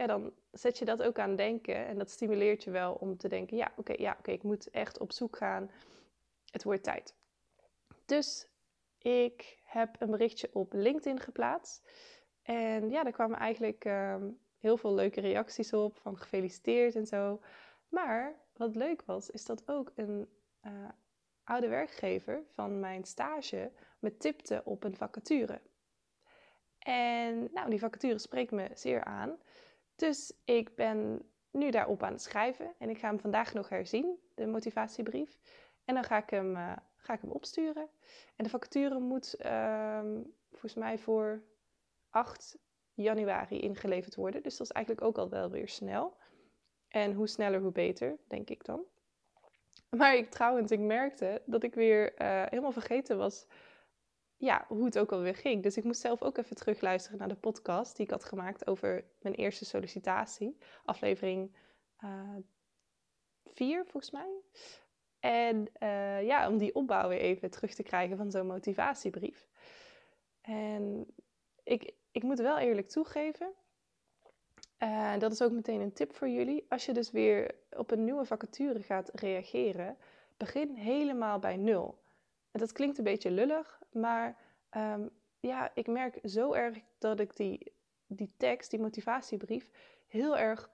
ja, 0.00 0.06
dan 0.06 0.32
zet 0.52 0.78
je 0.78 0.84
dat 0.84 1.02
ook 1.02 1.18
aan 1.18 1.36
denken. 1.36 1.86
En 1.86 1.98
dat 1.98 2.10
stimuleert 2.10 2.64
je 2.64 2.70
wel 2.70 2.94
om 2.94 3.16
te 3.16 3.28
denken: 3.28 3.56
ja, 3.56 3.72
oké, 3.76 3.92
ja, 3.96 4.16
oké, 4.18 4.30
ik 4.30 4.42
moet 4.42 4.70
echt 4.70 4.98
op 4.98 5.12
zoek 5.12 5.36
gaan. 5.36 5.70
Het 6.50 6.62
wordt 6.62 6.82
tijd. 6.82 7.14
Dus 8.04 8.48
ik 8.98 9.58
heb 9.70 9.96
een 9.98 10.10
berichtje 10.10 10.50
op 10.52 10.72
LinkedIn 10.72 11.20
geplaatst. 11.20 11.90
En 12.42 12.90
ja, 12.90 13.02
daar 13.02 13.12
kwamen 13.12 13.38
eigenlijk 13.38 13.84
um, 13.84 14.38
heel 14.58 14.76
veel 14.76 14.94
leuke 14.94 15.20
reacties 15.20 15.72
op, 15.72 15.98
van 15.98 16.18
gefeliciteerd 16.18 16.94
en 16.94 17.06
zo. 17.06 17.40
Maar 17.88 18.34
wat 18.56 18.74
leuk 18.74 19.02
was, 19.06 19.30
is 19.30 19.44
dat 19.44 19.68
ook 19.68 19.92
een 19.94 20.28
uh, 20.62 20.88
oude 21.44 21.68
werkgever 21.68 22.42
van 22.54 22.80
mijn 22.80 23.04
stage 23.04 23.72
me 23.98 24.16
tipte 24.16 24.62
op 24.64 24.84
een 24.84 24.96
vacature. 24.96 25.60
En 26.78 27.48
nou, 27.52 27.70
die 27.70 27.78
vacature 27.78 28.18
spreekt 28.18 28.50
me 28.50 28.70
zeer 28.74 29.04
aan. 29.04 29.38
Dus 29.96 30.32
ik 30.44 30.74
ben 30.74 31.22
nu 31.50 31.70
daarop 31.70 32.02
aan 32.02 32.12
het 32.12 32.22
schrijven 32.22 32.74
en 32.78 32.90
ik 32.90 32.98
ga 32.98 33.08
hem 33.08 33.20
vandaag 33.20 33.54
nog 33.54 33.68
herzien, 33.68 34.18
de 34.34 34.46
motivatiebrief. 34.46 35.38
En 35.84 35.94
dan 35.94 36.04
ga 36.04 36.16
ik 36.22 36.30
hem, 36.30 36.56
uh, 36.56 36.76
ga 37.00 37.12
ik 37.14 37.20
hem 37.20 37.30
opsturen. 37.30 37.88
En 38.36 38.44
de 38.44 38.50
vacature 38.50 38.98
moet 38.98 39.34
uh, 39.44 40.00
volgens 40.50 40.74
mij 40.74 40.98
voor 40.98 41.42
8 42.10 42.58
januari 42.94 43.60
ingeleverd 43.60 44.14
worden. 44.14 44.42
Dus 44.42 44.56
dat 44.56 44.66
is 44.66 44.72
eigenlijk 44.72 45.06
ook 45.06 45.18
al 45.18 45.28
wel 45.28 45.50
weer 45.50 45.68
snel. 45.68 46.16
En 46.88 47.12
hoe 47.12 47.28
sneller, 47.28 47.60
hoe 47.60 47.72
beter, 47.72 48.18
denk 48.28 48.50
ik 48.50 48.64
dan. 48.64 48.84
Maar 49.90 50.16
ik 50.16 50.30
trouwens, 50.30 50.70
ik 50.70 50.80
merkte 50.80 51.42
dat 51.46 51.62
ik 51.62 51.74
weer 51.74 52.20
uh, 52.20 52.44
helemaal 52.48 52.72
vergeten 52.72 53.18
was 53.18 53.46
ja, 54.40 54.64
hoe 54.68 54.84
het 54.84 54.98
ook 54.98 55.12
alweer 55.12 55.34
ging. 55.34 55.62
Dus 55.62 55.76
ik 55.76 55.84
moest 55.84 56.00
zelf 56.00 56.22
ook 56.22 56.38
even 56.38 56.56
terugluisteren 56.56 57.18
naar 57.18 57.28
de 57.28 57.34
podcast 57.34 57.96
die 57.96 58.04
ik 58.04 58.10
had 58.10 58.24
gemaakt 58.24 58.66
over 58.66 59.04
mijn 59.20 59.34
eerste 59.34 59.64
sollicitatie. 59.64 60.56
Aflevering 60.84 61.56
4, 63.44 63.78
uh, 63.78 63.84
volgens 63.84 64.10
mij. 64.10 64.40
En 65.20 65.68
uh, 65.82 66.22
ja, 66.22 66.48
om 66.48 66.58
die 66.58 66.74
opbouw 66.74 67.08
weer 67.08 67.20
even 67.20 67.50
terug 67.50 67.74
te 67.74 67.82
krijgen 67.82 68.16
van 68.16 68.30
zo'n 68.30 68.46
motivatiebrief. 68.46 69.48
En 70.40 71.06
ik, 71.62 71.92
ik 72.10 72.22
moet 72.22 72.38
wel 72.38 72.58
eerlijk 72.58 72.88
toegeven, 72.88 73.52
Uh, 74.82 75.18
dat 75.18 75.32
is 75.32 75.42
ook 75.42 75.52
meteen 75.52 75.80
een 75.80 75.92
tip 75.92 76.14
voor 76.14 76.28
jullie. 76.28 76.66
Als 76.68 76.86
je 76.86 76.92
dus 76.92 77.10
weer 77.10 77.54
op 77.70 77.90
een 77.90 78.04
nieuwe 78.04 78.24
vacature 78.24 78.82
gaat 78.82 79.10
reageren, 79.14 79.96
begin 80.36 80.74
helemaal 80.74 81.38
bij 81.38 81.56
nul. 81.56 81.98
En 82.50 82.60
dat 82.60 82.72
klinkt 82.72 82.98
een 82.98 83.04
beetje 83.04 83.30
lullig, 83.30 83.80
maar 83.92 84.36
ehm, 84.70 85.06
ja, 85.40 85.70
ik 85.74 85.86
merk 85.86 86.18
zo 86.22 86.52
erg 86.52 86.78
dat 86.98 87.20
ik 87.20 87.36
die, 87.36 87.72
die 88.06 88.32
tekst, 88.36 88.70
die 88.70 88.80
motivatiebrief, 88.80 89.70
heel 90.06 90.38
erg 90.38 90.70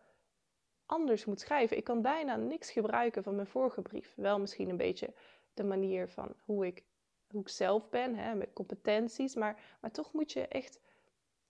anders 0.86 1.24
moet 1.24 1.40
schrijven. 1.40 1.76
Ik 1.76 1.84
kan 1.84 2.02
bijna 2.02 2.36
niks 2.36 2.70
gebruiken 2.70 3.22
van 3.22 3.34
mijn 3.34 3.46
vorige 3.46 3.82
brief. 3.82 4.12
Wel 4.16 4.40
misschien 4.40 4.68
een 4.68 4.76
beetje 4.76 5.12
de 5.54 5.64
manier 5.64 6.08
van 6.08 6.34
hoe 6.44 6.66
ik, 6.66 6.84
hoe 7.30 7.40
ik 7.40 7.48
zelf 7.48 7.88
ben, 7.88 8.14
hè, 8.14 8.34
met 8.34 8.52
competenties. 8.52 9.34
Maar, 9.34 9.76
maar 9.80 9.90
toch 9.90 10.12
moet 10.12 10.32
je 10.32 10.48
echt 10.48 10.80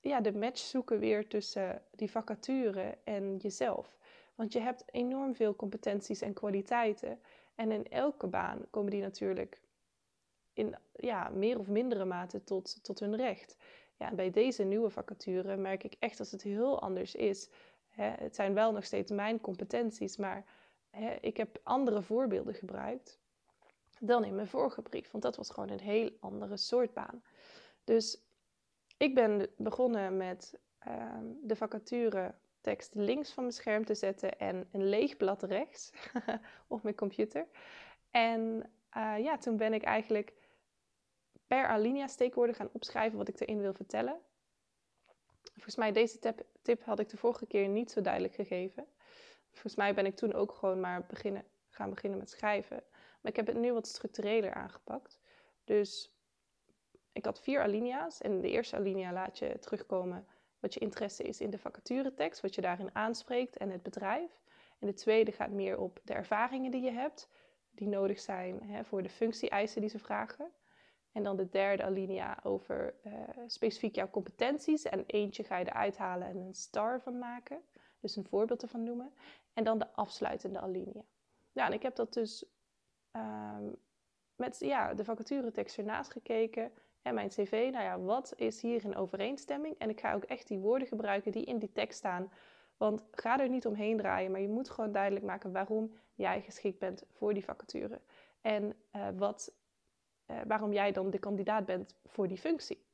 ja, 0.01 0.21
de 0.21 0.33
match 0.33 0.61
zoeken 0.61 0.99
weer 0.99 1.29
tussen 1.29 1.83
die 1.91 2.11
vacature 2.11 2.99
en 3.05 3.37
jezelf. 3.37 3.99
Want 4.35 4.53
je 4.53 4.61
hebt 4.61 4.85
enorm 4.87 5.35
veel 5.35 5.57
competenties 5.57 6.21
en 6.21 6.33
kwaliteiten. 6.33 7.21
En 7.55 7.73
in 7.73 7.89
elke 7.89 8.27
baan 8.27 8.67
komen 8.71 8.91
die 8.91 9.03
natuurlijk 9.03 9.61
in 10.53 10.75
ja, 10.93 11.29
meer 11.29 11.59
of 11.59 11.69
mindere 11.69 12.05
mate 12.05 12.45
tot, 12.45 12.85
tot 12.85 13.01
hun 13.01 13.17
recht. 13.17 13.57
Ja, 13.97 14.15
bij 14.15 14.31
deze 14.31 14.65
nieuwe 14.65 14.91
vacature 14.91 15.57
merk 15.57 15.85
ik 15.85 15.97
echt 15.99 16.19
dat 16.19 16.31
het 16.31 16.43
heel 16.43 16.81
anders 16.81 17.15
is. 17.15 17.49
Het 17.97 18.35
zijn 18.35 18.55
wel 18.55 18.73
nog 18.73 18.85
steeds 18.85 19.11
mijn 19.11 19.41
competenties, 19.41 20.17
maar 20.17 20.45
ik 21.21 21.37
heb 21.37 21.61
andere 21.63 22.03
voorbeelden 22.03 22.55
gebruikt 22.55 23.19
dan 24.01 24.25
in 24.25 24.35
mijn 24.35 24.49
vorige 24.49 24.83
brief. 24.83 25.11
Want 25.11 25.23
dat 25.23 25.37
was 25.37 25.51
gewoon 25.51 25.71
een 25.71 25.81
heel 25.81 26.11
andere 26.21 26.57
soort 26.57 26.93
baan. 26.93 27.23
Dus 27.85 28.21
ik 28.97 29.15
ben 29.15 29.49
begonnen 29.57 30.17
met 30.17 30.59
uh, 30.89 31.19
de 31.43 31.57
vacature 31.57 32.35
tekst 32.61 32.95
links 32.95 33.33
van 33.33 33.43
mijn 33.43 33.55
scherm 33.55 33.85
te 33.85 33.95
zetten 33.95 34.39
en 34.39 34.69
een 34.73 34.89
leeg 34.89 35.17
blad 35.17 35.43
rechts 35.43 35.93
op 36.67 36.83
mijn 36.83 36.95
computer. 36.95 37.47
En 38.11 38.71
uh, 38.97 39.19
ja, 39.19 39.39
toen 39.39 39.57
ben 39.57 39.73
ik 39.73 39.83
eigenlijk 39.83 40.33
per 41.47 41.67
alinea 41.67 42.07
steekwoorden 42.07 42.55
gaan 42.55 42.71
opschrijven 42.73 43.19
wat 43.19 43.29
ik 43.29 43.41
erin 43.41 43.61
wil 43.61 43.75
vertellen. 43.75 44.21
Volgens 45.53 45.77
mij 45.77 45.93
deze 45.93 46.19
tip, 46.19 46.45
tip 46.67 46.85
had 46.85 46.99
ik 46.99 47.09
de 47.09 47.17
vorige 47.17 47.47
keer 47.47 47.69
niet 47.69 47.91
zo 47.91 48.01
duidelijk 48.01 48.35
gegeven. 48.35 48.87
Volgens 49.51 49.75
mij 49.75 49.95
ben 49.95 50.07
ik 50.07 50.17
toen 50.17 50.33
ook 50.33 50.53
gewoon 50.53 50.81
maar 50.81 51.07
beginnen, 51.07 51.45
gaan 51.69 51.91
beginnen 51.91 52.19
met 52.19 52.31
schrijven. 52.31 52.83
Maar 53.21 53.31
ik 53.31 53.37
heb 53.37 53.47
het 53.47 53.57
nu 53.57 53.73
wat 53.73 53.87
structureler 53.87 54.55
aangepakt. 54.55 55.21
Dus 55.65 56.15
ik 57.13 57.25
had 57.25 57.41
vier 57.41 57.63
alinea's. 57.63 58.21
En 58.21 58.41
de 58.41 58.51
eerste 58.51 58.77
alinea 58.77 59.13
laat 59.13 59.39
je 59.39 59.59
terugkomen 59.59 60.27
wat 60.61 60.75
je 60.75 60.81
interesse 60.81 61.23
is 61.23 61.41
in 61.41 61.51
de 61.51 61.59
vacaturetekst, 61.59 62.41
wat 62.41 62.55
je 62.55 62.61
daarin 62.61 62.95
aanspreekt 62.95 63.57
en 63.57 63.71
het 63.71 63.83
bedrijf. 63.83 64.43
En 64.79 64.87
de 64.87 64.95
tweede 64.95 65.33
gaat 65.33 65.51
meer 65.51 65.79
op 65.79 66.01
de 66.05 66.13
ervaringen 66.13 66.71
die 66.71 66.83
je 66.83 66.91
hebt, 66.91 67.29
die 67.71 67.89
nodig 67.89 68.21
zijn 68.21 68.63
hè, 68.63 68.85
voor 68.85 69.03
de 69.03 69.09
functie-eisen 69.09 69.81
die 69.81 69.91
ze 69.91 69.99
vragen. 69.99 70.53
En 71.17 71.23
dan 71.23 71.37
de 71.37 71.49
derde 71.49 71.83
alinea 71.83 72.39
over 72.43 72.95
uh, 73.07 73.13
specifiek 73.47 73.95
jouw 73.95 74.11
competenties. 74.11 74.83
En 74.83 75.05
eentje 75.07 75.45
ga 75.45 75.57
je 75.57 75.67
eruit 75.67 75.97
halen 75.97 76.29
en 76.29 76.37
een 76.37 76.55
star 76.55 77.01
van 77.01 77.19
maken. 77.19 77.61
Dus 78.01 78.17
een 78.17 78.27
voorbeeld 78.27 78.63
ervan 78.63 78.83
noemen. 78.83 79.13
En 79.53 79.65
dan 79.65 79.79
de 79.79 79.93
afsluitende 79.93 80.61
alinea. 80.61 81.03
Ja, 81.53 81.67
en 81.67 81.73
ik 81.73 81.83
heb 81.83 81.97
dat 81.97 82.13
dus 82.13 82.45
um, 83.13 83.77
met 84.35 84.59
ja, 84.59 84.95
de 84.95 85.05
vacaturetekst 85.05 85.79
ernaast 85.79 86.13
gekeken 86.13 86.73
en 87.03 87.15
mijn 87.15 87.29
cv, 87.29 87.69
nou 87.73 87.85
ja, 87.85 88.01
wat 88.01 88.33
is 88.37 88.63
hier 88.63 88.85
in 88.85 88.97
overeenstemming? 88.97 89.79
En 89.79 89.91
ik 89.91 90.01
ga 90.01 90.15
ook 90.15 90.25
echt 90.25 90.49
die 90.49 90.59
woorden 90.59 90.89
gebruiken 90.89 91.33
die 91.33 91.45
in 91.45 91.59
die 91.59 91.73
tekst 91.73 91.99
staan. 91.99 92.33
Want 92.77 93.05
ga 93.11 93.41
er 93.41 93.49
niet 93.49 93.67
omheen 93.67 93.97
draaien, 93.97 94.31
maar 94.31 94.41
je 94.41 94.49
moet 94.49 94.71
gewoon 94.71 94.93
duidelijk 94.93 95.25
maken 95.25 95.53
waarom 95.53 95.93
jij 96.15 96.43
geschikt 96.43 96.79
bent 96.79 97.05
voor 97.13 97.35
die 97.35 97.45
vacature. 97.45 98.01
En 98.41 98.77
uh, 98.93 99.09
wat, 99.15 99.55
uh, 100.31 100.37
waarom 100.47 100.73
jij 100.73 100.93
dan 100.93 101.11
de 101.11 101.19
kandidaat 101.19 101.65
bent 101.65 101.95
voor 102.05 102.29
die 102.29 102.39
functie. 102.39 102.85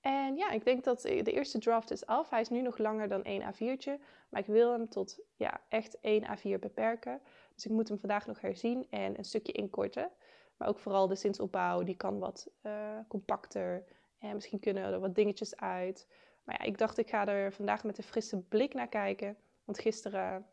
En 0.00 0.36
ja, 0.36 0.50
ik 0.50 0.64
denk 0.64 0.84
dat 0.84 1.00
de 1.00 1.32
eerste 1.32 1.58
draft 1.58 1.90
is 1.90 2.06
af. 2.06 2.30
Hij 2.30 2.40
is 2.40 2.48
nu 2.48 2.60
nog 2.60 2.78
langer 2.78 3.08
dan 3.08 3.24
één 3.24 3.42
A4'tje. 3.42 3.92
Maar 4.28 4.40
ik 4.40 4.46
wil 4.46 4.72
hem 4.72 4.88
tot 4.88 5.18
ja, 5.36 5.60
echt 5.68 6.00
één 6.00 6.24
A4 6.24 6.58
beperken. 6.60 7.20
Dus 7.54 7.64
ik 7.64 7.70
moet 7.70 7.88
hem 7.88 7.98
vandaag 7.98 8.26
nog 8.26 8.40
herzien 8.40 8.86
en 8.90 9.18
een 9.18 9.24
stukje 9.24 9.52
inkorten. 9.52 10.10
Maar 10.56 10.68
ook 10.68 10.78
vooral 10.78 11.08
de 11.08 11.14
zinsopbouw, 11.14 11.82
die 11.82 11.96
kan 11.96 12.18
wat 12.18 12.50
uh, 12.62 12.98
compacter. 13.08 13.84
En 14.18 14.34
misschien 14.34 14.60
kunnen 14.60 14.92
er 14.92 15.00
wat 15.00 15.14
dingetjes 15.14 15.56
uit. 15.56 16.06
Maar 16.44 16.56
ja, 16.58 16.64
ik 16.64 16.78
dacht, 16.78 16.98
ik 16.98 17.08
ga 17.08 17.26
er 17.26 17.52
vandaag 17.52 17.84
met 17.84 17.98
een 17.98 18.04
frisse 18.04 18.40
blik 18.40 18.74
naar 18.74 18.88
kijken. 18.88 19.36
Want 19.64 19.78
gisteren 19.78 20.46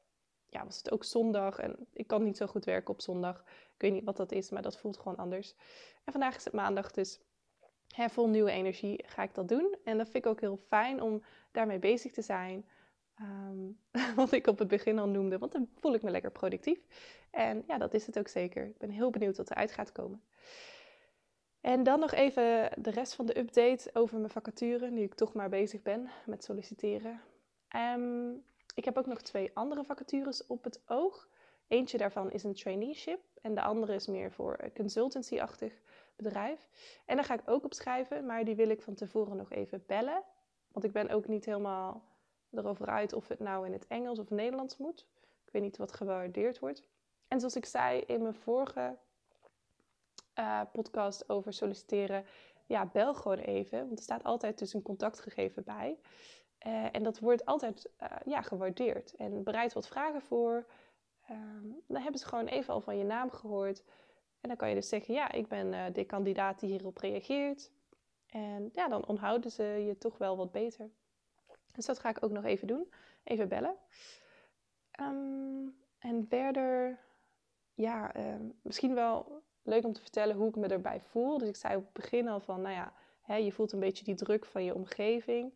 ja, 0.52 0.66
was 0.66 0.78
het 0.78 0.92
ook 0.92 1.04
zondag 1.04 1.60
en 1.60 1.76
ik 1.94 2.08
kan 2.08 2.24
niet 2.24 2.38
zo 2.38 2.46
goed 2.48 2.66
werken 2.66 2.94
op 2.94 3.02
zondag. 3.02 3.44
Ik 3.74 3.82
weet 3.82 3.92
niet 3.92 4.04
wat 4.04 4.18
dat 4.18 4.32
is, 4.32 4.50
maar 4.50 4.62
dat 4.62 4.78
voelt 4.78 4.98
gewoon 4.98 5.18
anders. 5.18 5.56
En 6.04 6.12
vandaag 6.12 6.36
is 6.36 6.44
het 6.44 6.54
maandag, 6.54 6.92
dus 6.92 7.20
hè, 7.88 8.10
vol 8.10 8.30
nieuwe 8.30 8.52
energie 8.52 9.04
ga 9.08 9.24
ik 9.24 9.34
dat 9.34 9.48
doen. 9.48 9.76
En 9.84 9.98
dat 9.98 10.10
vind 10.10 10.26
ik 10.26 10.32
ook 10.32 10.40
heel 10.40 10.60
fijn 10.68 11.02
om 11.02 11.24
daarmee 11.52 11.80
bezig 11.80 12.12
te 12.12 12.22
zijn. 12.22 12.66
Um, 13.22 13.80
wat 14.16 14.32
ik 14.32 14.48
op 14.48 14.60
het 14.60 14.68
begin 14.68 15.00
al 15.00 15.08
noemde, 15.08 15.38
want 15.38 15.52
dan 15.52 15.70
voel 15.80 15.94
ik 15.94 16.02
me 16.02 16.12
lekker 16.12 16.32
productief. 16.32 16.80
En 17.30 17.64
ja, 17.68 17.78
dat 17.78 17.94
is 17.94 18.06
het 18.06 18.20
ook 18.20 18.28
zeker. 18.28 18.66
Ik 18.66 18.78
ben 18.78 18.90
heel 18.90 19.10
benieuwd 19.10 19.38
wat 19.38 19.52
eruit 19.52 19.72
gaat 19.72 19.92
komen. 19.92 20.22
En 21.62 21.84
dan 21.84 22.00
nog 22.00 22.12
even 22.12 22.70
de 22.78 22.90
rest 22.90 23.14
van 23.14 23.26
de 23.26 23.38
update 23.38 23.90
over 23.94 24.18
mijn 24.18 24.30
vacature, 24.32 24.90
nu 24.90 25.02
ik 25.02 25.14
toch 25.14 25.34
maar 25.34 25.50
bezig 25.50 25.82
ben 25.82 26.10
met 26.26 26.44
solliciteren. 26.44 27.22
Um, 27.76 28.44
ik 28.82 28.88
heb 28.88 28.98
ook 28.98 29.06
nog 29.06 29.22
twee 29.22 29.52
andere 29.54 29.84
vacatures 29.84 30.48
op 30.48 30.64
het 30.64 30.82
oog. 30.86 31.28
Eentje 31.68 31.98
daarvan 31.98 32.32
is 32.32 32.44
een 32.44 32.54
traineeship 32.54 33.20
en 33.42 33.56
de 33.56 33.62
andere 33.62 33.94
is 33.94 34.08
meer 34.08 34.32
voor 34.32 34.58
een 34.62 34.74
consultancy-achtig 34.74 35.82
bedrijf. 36.16 36.68
En 37.06 37.16
daar 37.16 37.26
ga 37.26 37.34
ik 37.34 37.42
ook 37.46 37.64
op 37.64 37.74
schrijven, 37.74 38.26
maar 38.26 38.46
die 38.46 38.56
wil 38.56 38.70
ik 38.70 38.82
van 38.82 38.94
tevoren 38.94 39.38
nog 39.38 39.52
even 39.52 39.84
bellen. 39.88 40.24
Want 40.72 40.86
ik 40.86 40.92
ben 40.92 41.10
ook 41.10 41.28
niet 41.28 41.46
helemaal 41.46 42.04
erover 42.52 42.88
uit 42.88 43.14
of 43.14 43.28
het 43.28 43.40
nou 43.40 43.66
in 43.66 43.74
het 43.74 43.88
Engels 43.88 44.20
of 44.20 44.30
Nederlands 44.30 44.78
moet. 44.78 45.08
Ik 45.46 45.52
weet 45.52 45.62
niet 45.62 45.78
wat 45.78 45.94
gewaardeerd 45.94 46.60
wordt. 46.60 46.84
En 47.28 47.40
zoals 47.40 47.56
ik 47.56 47.66
zei 47.66 48.00
in 48.00 48.22
mijn 48.22 48.36
vorige 48.36 48.98
uh, 50.40 50.62
podcast 50.72 51.30
over 51.30 51.54
solliciteren, 51.54 52.26
ja, 52.66 52.86
bel 52.86 53.14
gewoon 53.14 53.38
even. 53.38 53.80
Want 53.80 53.98
er 53.98 54.04
staat 54.04 54.24
altijd 54.24 54.58
dus 54.58 54.74
een 54.74 54.82
contactgegeven 54.82 55.64
bij. 55.64 56.00
Uh, 56.68 56.96
en 56.96 57.04
dat 57.04 57.20
wordt 57.20 57.46
altijd 57.46 57.90
uh, 58.02 58.08
ja, 58.26 58.42
gewaardeerd. 58.42 59.16
En 59.16 59.44
bereid 59.44 59.74
wat 59.74 59.88
vragen 59.88 60.22
voor. 60.22 60.66
Ehm, 61.28 61.68
dan 61.88 62.02
hebben 62.02 62.20
ze 62.20 62.28
gewoon 62.28 62.46
even 62.46 62.74
al 62.74 62.82
van 62.82 62.98
je 62.98 63.04
naam 63.04 63.30
gehoord. 63.30 63.84
En 64.42 64.50
dan 64.50 64.58
kan 64.58 64.70
je 64.70 64.76
dus 64.76 64.90
zeggen, 64.90 65.14
ja, 65.14 65.32
ik 65.32 65.48
ben 65.48 65.94
de 65.94 66.04
kandidaat 66.04 66.60
die 66.60 66.70
hierop 66.70 66.98
reageert. 66.98 67.72
En 68.26 68.70
ja, 68.74 68.88
dan 68.88 69.06
onthouden 69.06 69.52
ze 69.52 69.64
je 69.64 69.98
toch 69.98 70.18
wel 70.18 70.38
wat 70.38 70.52
beter. 70.52 70.90
Dus 71.72 71.86
dat 71.86 72.00
ga 72.00 72.10
ik 72.10 72.24
ook 72.24 72.32
nog 72.32 72.44
even 72.44 72.68
doen. 72.68 72.92
Even 73.24 73.48
bellen. 73.48 73.76
Um, 75.00 75.76
en 76.00 76.26
verder, 76.30 77.00
ja, 77.74 78.16
um, 78.34 78.60
misschien 78.62 78.94
wel 78.94 79.42
leuk 79.64 79.86
om 79.86 79.94
te 79.94 80.02
vertellen 80.02 80.36
hoe 80.36 80.50
ik 80.50 80.56
me 80.56 80.68
erbij 80.68 81.02
voel. 81.02 81.38
Dus 81.38 81.48
ik 81.48 81.56
zei 81.56 81.76
op 81.76 81.84
het 81.84 81.94
begin 81.94 82.28
al 82.28 82.40
van, 82.40 82.62
nou 82.62 82.76
ja, 82.76 82.94
hè, 83.22 83.36
je 83.36 83.52
voelt 83.52 83.72
een 83.72 83.80
beetje 83.80 84.04
die 84.04 84.16
druk 84.16 84.46
van 84.46 84.64
je 84.64 84.76
omgeving. 84.76 85.54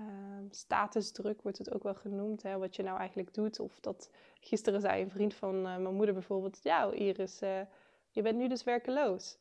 Um, 0.00 0.48
statusdruk 0.50 1.42
wordt 1.42 1.58
het 1.58 1.74
ook 1.74 1.82
wel 1.82 1.94
genoemd, 1.94 2.42
hè, 2.42 2.58
wat 2.58 2.76
je 2.76 2.82
nou 2.82 2.98
eigenlijk 2.98 3.34
doet. 3.34 3.60
Of 3.60 3.80
dat 3.80 4.10
gisteren 4.40 4.80
zei 4.80 5.02
een 5.02 5.10
vriend 5.10 5.34
van 5.34 5.54
uh, 5.54 5.62
mijn 5.62 5.94
moeder 5.94 6.14
bijvoorbeeld, 6.14 6.62
ja 6.62 6.92
Iris, 6.92 7.42
uh, 7.42 7.60
je 8.10 8.22
bent 8.22 8.36
nu 8.36 8.48
dus 8.48 8.64
werkeloos. 8.64 9.38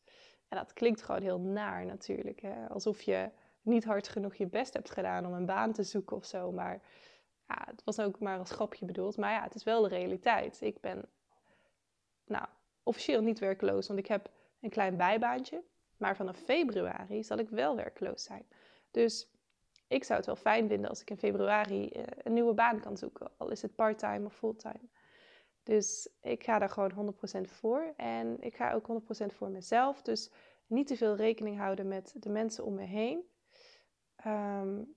En 0.48 0.58
dat 0.58 0.74
klinkt 0.74 1.02
gewoon 1.02 1.22
heel 1.22 1.40
naar 1.40 1.86
natuurlijk. 1.86 2.42
Hè? 2.42 2.68
Alsof 2.70 3.02
je 3.02 3.30
niet 3.62 3.84
hard 3.84 4.08
genoeg 4.08 4.36
je 4.36 4.48
best 4.48 4.74
hebt 4.74 4.92
gedaan 4.92 5.26
om 5.26 5.34
een 5.34 5.46
baan 5.46 5.74
te 5.74 5.84
zoeken 5.84 6.16
of 6.16 6.26
zo. 6.26 6.52
Maar 6.52 6.82
ja, 7.48 7.64
het 7.66 7.84
was 7.84 8.00
ook 8.00 8.20
maar 8.20 8.40
als 8.40 8.52
grapje 8.52 8.86
bedoeld. 8.86 9.18
Maar 9.18 9.32
ja, 9.32 9.44
het 9.44 9.56
is 9.56 9.64
wel 9.64 9.82
de 9.82 9.88
realiteit. 9.88 10.62
Ik 10.62 10.80
ben 10.82 11.06
nou, 12.26 12.46
officieel 12.84 13.22
niet 13.22 13.40
werkloos, 13.40 13.88
want 13.88 14.00
ik 14.00 14.08
heb 14.08 14.30
een 14.62 14.70
klein 14.70 14.98
bijbaantje. 14.98 15.64
Maar 15.98 16.16
vanaf 16.16 16.38
februari 16.38 17.24
zal 17.24 17.38
ik 17.38 17.50
wel 17.50 17.76
werkloos 17.76 18.24
zijn. 18.24 18.46
Dus 18.92 19.28
ik 19.90 20.04
zou 20.04 20.18
het 20.18 20.28
wel 20.28 20.36
fijn 20.36 20.68
vinden 20.68 20.90
als 20.90 21.02
ik 21.02 21.10
in 21.10 21.18
februari 21.18 21.92
uh, 21.96 22.04
een 22.24 22.34
nieuwe 22.34 22.54
baan 22.54 22.80
kan 22.80 22.98
zoeken. 22.98 23.32
Al 23.38 23.50
is 23.50 23.62
het 23.62 23.76
parttime 23.76 24.26
of 24.26 24.36
fulltime. 24.36 24.90
Dus 25.64 26.10
ik 26.22 26.44
ga 26.44 26.60
daar 26.60 26.70
gewoon 26.70 27.14
100% 27.46 27.52
voor. 27.52 27.94
En 27.96 28.42
ik 28.42 28.56
ga 28.56 28.74
ook 28.74 28.88
100% 29.24 29.26
voor 29.36 29.50
mezelf. 29.50 30.02
Dus 30.02 30.32
niet 30.68 30.88
te 30.88 30.98
veel 30.98 31.16
rekening 31.16 31.58
houden 31.58 31.88
met 31.88 32.16
de 32.18 32.30
mensen 32.30 32.66
om 32.66 32.74
me 32.74 32.84
heen. 32.84 33.24
Um, 34.26 34.96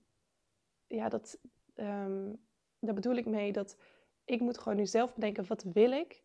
ja, 0.87 1.09
dat, 1.09 1.39
um, 1.75 2.39
daar 2.79 2.93
bedoel 2.93 3.15
ik 3.15 3.25
mee 3.25 3.51
dat 3.51 3.77
ik 4.25 4.39
moet 4.39 4.57
gewoon 4.57 4.77
nu 4.77 4.85
zelf 4.85 5.13
bedenken, 5.13 5.47
wat 5.47 5.63
wil 5.63 5.91
ik? 5.91 6.23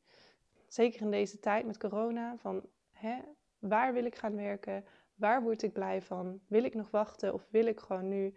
Zeker 0.66 1.00
in 1.00 1.10
deze 1.10 1.38
tijd 1.38 1.66
met 1.66 1.78
corona, 1.78 2.36
van 2.36 2.68
hè, 2.90 3.18
waar 3.58 3.92
wil 3.92 4.04
ik 4.04 4.14
gaan 4.14 4.36
werken? 4.36 4.84
Waar 5.14 5.42
word 5.42 5.62
ik 5.62 5.72
blij 5.72 6.02
van? 6.02 6.40
Wil 6.46 6.64
ik 6.64 6.74
nog 6.74 6.90
wachten 6.90 7.34
of 7.34 7.46
wil 7.50 7.66
ik 7.66 7.80
gewoon 7.80 8.08
nu 8.08 8.34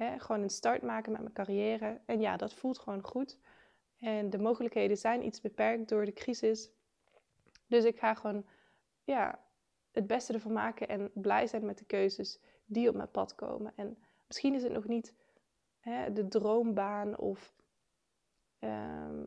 Gewoon 0.00 0.42
een 0.42 0.50
start 0.50 0.82
maken 0.82 1.12
met 1.12 1.20
mijn 1.20 1.34
carrière. 1.34 2.00
En 2.06 2.20
ja, 2.20 2.36
dat 2.36 2.54
voelt 2.54 2.78
gewoon 2.78 3.02
goed. 3.02 3.38
En 3.98 4.30
de 4.30 4.38
mogelijkheden 4.38 4.96
zijn 4.96 5.26
iets 5.26 5.40
beperkt 5.40 5.88
door 5.88 6.04
de 6.04 6.12
crisis. 6.12 6.70
Dus 7.66 7.84
ik 7.84 7.98
ga 7.98 8.14
gewoon 8.14 8.44
ja, 9.04 9.38
het 9.90 10.06
beste 10.06 10.32
ervan 10.32 10.52
maken 10.52 10.88
en 10.88 11.10
blij 11.14 11.46
zijn 11.46 11.64
met 11.64 11.78
de 11.78 11.84
keuzes 11.84 12.40
die 12.66 12.88
op 12.88 12.94
mijn 12.94 13.10
pad 13.10 13.34
komen. 13.34 13.72
En 13.76 13.98
misschien 14.26 14.54
is 14.54 14.62
het 14.62 14.72
nog 14.72 14.86
niet 14.86 15.14
de 16.12 16.28
droombaan 16.28 17.18
of 17.18 17.54
ehm, 18.58 19.24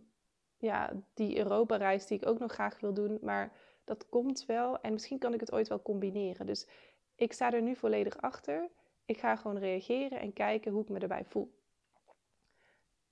ja, 0.58 0.94
die 1.14 1.38
Europa-reis 1.38 2.08
die 2.08 2.18
ik 2.18 2.28
ook 2.28 2.40
nog 2.40 2.52
graag 2.52 2.80
wil 2.80 2.94
doen. 2.94 3.18
Maar 3.22 3.52
dat 3.84 4.10
komt 4.10 4.46
wel 4.46 4.82
en 4.82 4.94
misschien 4.94 5.20
kan 5.20 5.34
ik 5.34 5.40
het 5.40 5.52
ooit 5.52 5.68
wel 5.68 5.82
combineren. 5.82 6.46
Dus 6.46 6.68
ik 7.16 7.34
sta 7.34 7.52
er 7.52 7.62
nu 7.62 7.76
volledig 7.76 8.18
achter. 8.18 8.70
Ik 9.14 9.20
ga 9.20 9.36
gewoon 9.36 9.58
reageren 9.58 10.20
en 10.20 10.34
kijken 10.34 10.72
hoe 10.72 10.82
ik 10.82 10.90
me 10.90 11.00
erbij 11.00 11.26
voel. 11.26 11.54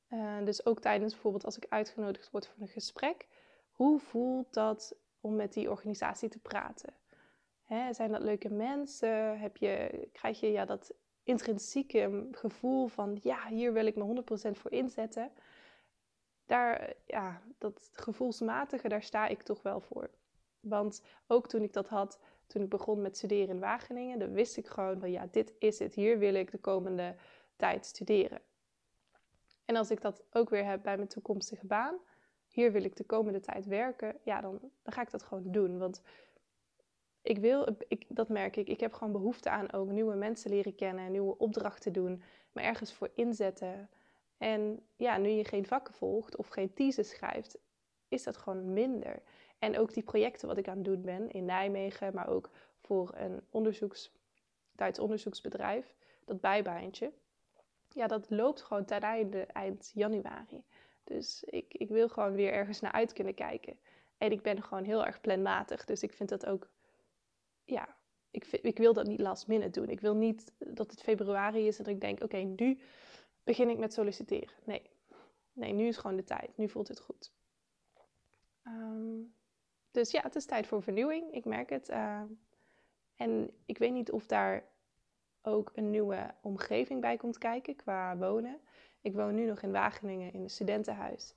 Uh, 0.09 0.45
dus 0.45 0.65
ook 0.65 0.79
tijdens 0.79 1.13
bijvoorbeeld 1.13 1.45
als 1.45 1.57
ik 1.57 1.65
uitgenodigd 1.69 2.31
word 2.31 2.47
voor 2.47 2.61
een 2.61 2.67
gesprek. 2.67 3.27
Hoe 3.71 3.99
voelt 3.99 4.53
dat 4.53 4.95
om 5.19 5.35
met 5.35 5.53
die 5.53 5.69
organisatie 5.69 6.29
te 6.29 6.39
praten? 6.39 6.93
Hè, 7.63 7.93
zijn 7.93 8.11
dat 8.11 8.21
leuke 8.21 8.49
mensen? 8.49 9.39
Heb 9.39 9.57
je, 9.57 10.07
krijg 10.11 10.39
je 10.39 10.51
ja, 10.51 10.65
dat 10.65 10.93
intrinsieke 11.23 12.27
gevoel 12.31 12.87
van 12.87 13.19
ja, 13.21 13.47
hier 13.47 13.73
wil 13.73 13.85
ik 13.85 13.95
me 13.95 14.23
100% 14.49 14.51
voor 14.51 14.71
inzetten? 14.71 15.31
Daar, 16.45 16.93
ja, 17.05 17.41
dat 17.57 17.89
gevoelsmatige, 17.93 18.87
daar 18.87 19.03
sta 19.03 19.27
ik 19.27 19.41
toch 19.41 19.61
wel 19.61 19.81
voor. 19.81 20.09
Want 20.61 21.03
ook 21.27 21.47
toen 21.47 21.61
ik 21.61 21.73
dat 21.73 21.87
had, 21.87 22.19
toen 22.47 22.61
ik 22.61 22.69
begon 22.69 23.01
met 23.01 23.17
studeren 23.17 23.49
in 23.49 23.59
Wageningen, 23.59 24.19
dan 24.19 24.31
wist 24.31 24.57
ik 24.57 24.67
gewoon 24.67 24.99
van 24.99 25.11
ja, 25.11 25.27
dit 25.31 25.53
is 25.59 25.79
het. 25.79 25.93
Hier 25.93 26.19
wil 26.19 26.33
ik 26.33 26.51
de 26.51 26.57
komende 26.57 27.15
tijd 27.55 27.85
studeren. 27.85 28.41
En 29.65 29.75
als 29.75 29.91
ik 29.91 30.01
dat 30.01 30.23
ook 30.31 30.49
weer 30.49 30.65
heb 30.65 30.83
bij 30.83 30.95
mijn 30.95 31.07
toekomstige 31.07 31.65
baan, 31.65 31.95
hier 32.47 32.71
wil 32.71 32.83
ik 32.83 32.95
de 32.95 33.03
komende 33.03 33.39
tijd 33.39 33.65
werken, 33.65 34.17
ja, 34.23 34.41
dan, 34.41 34.59
dan 34.59 34.93
ga 34.93 35.01
ik 35.01 35.11
dat 35.11 35.23
gewoon 35.23 35.51
doen. 35.51 35.77
Want 35.77 36.01
ik 37.21 37.37
wil, 37.37 37.75
ik, 37.87 38.05
dat 38.07 38.29
merk 38.29 38.55
ik, 38.55 38.67
ik 38.67 38.79
heb 38.79 38.93
gewoon 38.93 39.13
behoefte 39.13 39.49
aan 39.49 39.73
ook 39.73 39.89
nieuwe 39.89 40.15
mensen 40.15 40.49
leren 40.49 40.75
kennen, 40.75 41.11
nieuwe 41.11 41.37
opdrachten 41.37 41.93
doen, 41.93 42.23
me 42.51 42.61
ergens 42.61 42.93
voor 42.93 43.09
inzetten. 43.13 43.89
En 44.37 44.85
ja, 44.95 45.17
nu 45.17 45.29
je 45.29 45.45
geen 45.45 45.65
vakken 45.65 45.93
volgt 45.93 46.35
of 46.35 46.47
geen 46.47 46.73
thesis 46.73 47.09
schrijft, 47.09 47.57
is 48.07 48.23
dat 48.23 48.37
gewoon 48.37 48.73
minder. 48.73 49.21
En 49.61 49.77
ook 49.77 49.93
die 49.93 50.03
projecten 50.03 50.47
wat 50.47 50.57
ik 50.57 50.67
aan 50.67 50.75
het 50.75 50.85
doen 50.85 51.01
ben 51.01 51.31
in 51.31 51.45
Nijmegen, 51.45 52.13
maar 52.13 52.27
ook 52.27 52.49
voor 52.79 53.11
een 53.15 53.41
onderzoeks, 53.49 54.11
Duits 54.75 54.99
onderzoeksbedrijf, 54.99 55.95
dat 56.25 56.41
bijbaantje. 56.41 57.11
Ja, 57.89 58.07
dat 58.07 58.29
loopt 58.29 58.61
gewoon 58.61 58.85
ten 58.85 59.01
einde 59.01 59.45
eind 59.45 59.91
januari. 59.93 60.63
Dus 61.03 61.43
ik, 61.43 61.73
ik 61.73 61.89
wil 61.89 62.09
gewoon 62.09 62.33
weer 62.33 62.51
ergens 62.51 62.79
naar 62.79 62.91
uit 62.91 63.13
kunnen 63.13 63.33
kijken. 63.33 63.79
En 64.17 64.31
ik 64.31 64.41
ben 64.41 64.63
gewoon 64.63 64.83
heel 64.83 65.05
erg 65.05 65.21
planmatig. 65.21 65.85
Dus 65.85 66.03
ik 66.03 66.13
vind 66.13 66.29
dat 66.29 66.45
ook, 66.45 66.69
ja, 67.63 67.95
ik, 68.31 68.45
ik 68.45 68.77
wil 68.77 68.93
dat 68.93 69.07
niet 69.07 69.21
last 69.21 69.47
minute 69.47 69.79
doen. 69.79 69.89
Ik 69.89 69.99
wil 69.99 70.15
niet 70.15 70.53
dat 70.57 70.91
het 70.91 71.01
februari 71.01 71.67
is 71.67 71.77
en 71.77 71.83
dat 71.83 71.93
ik 71.93 72.01
denk, 72.01 72.23
oké, 72.23 72.37
nu 72.37 72.79
begin 73.43 73.69
ik 73.69 73.77
met 73.77 73.93
solliciteren. 73.93 74.55
Nee. 74.63 74.89
nee, 75.53 75.73
nu 75.73 75.87
is 75.87 75.97
gewoon 75.97 76.15
de 76.15 76.23
tijd. 76.23 76.57
Nu 76.57 76.69
voelt 76.69 76.87
het 76.87 76.99
goed. 76.99 77.31
Um, 78.63 79.33
dus 79.91 80.11
ja, 80.11 80.21
het 80.21 80.35
is 80.35 80.45
tijd 80.45 80.67
voor 80.67 80.81
vernieuwing. 80.81 81.33
Ik 81.33 81.45
merk 81.45 81.69
het. 81.69 81.89
Uh, 81.89 82.21
en 83.15 83.51
ik 83.65 83.77
weet 83.77 83.93
niet 83.93 84.11
of 84.11 84.25
daar 84.25 84.63
ook 85.41 85.71
een 85.75 85.89
nieuwe 85.89 86.33
omgeving 86.41 87.01
bij 87.01 87.17
komt 87.17 87.37
kijken 87.37 87.75
qua 87.75 88.17
wonen. 88.17 88.61
Ik 89.01 89.13
woon 89.13 89.35
nu 89.35 89.45
nog 89.45 89.61
in 89.61 89.71
Wageningen 89.71 90.33
in 90.33 90.41
een 90.41 90.49
studentenhuis. 90.49 91.33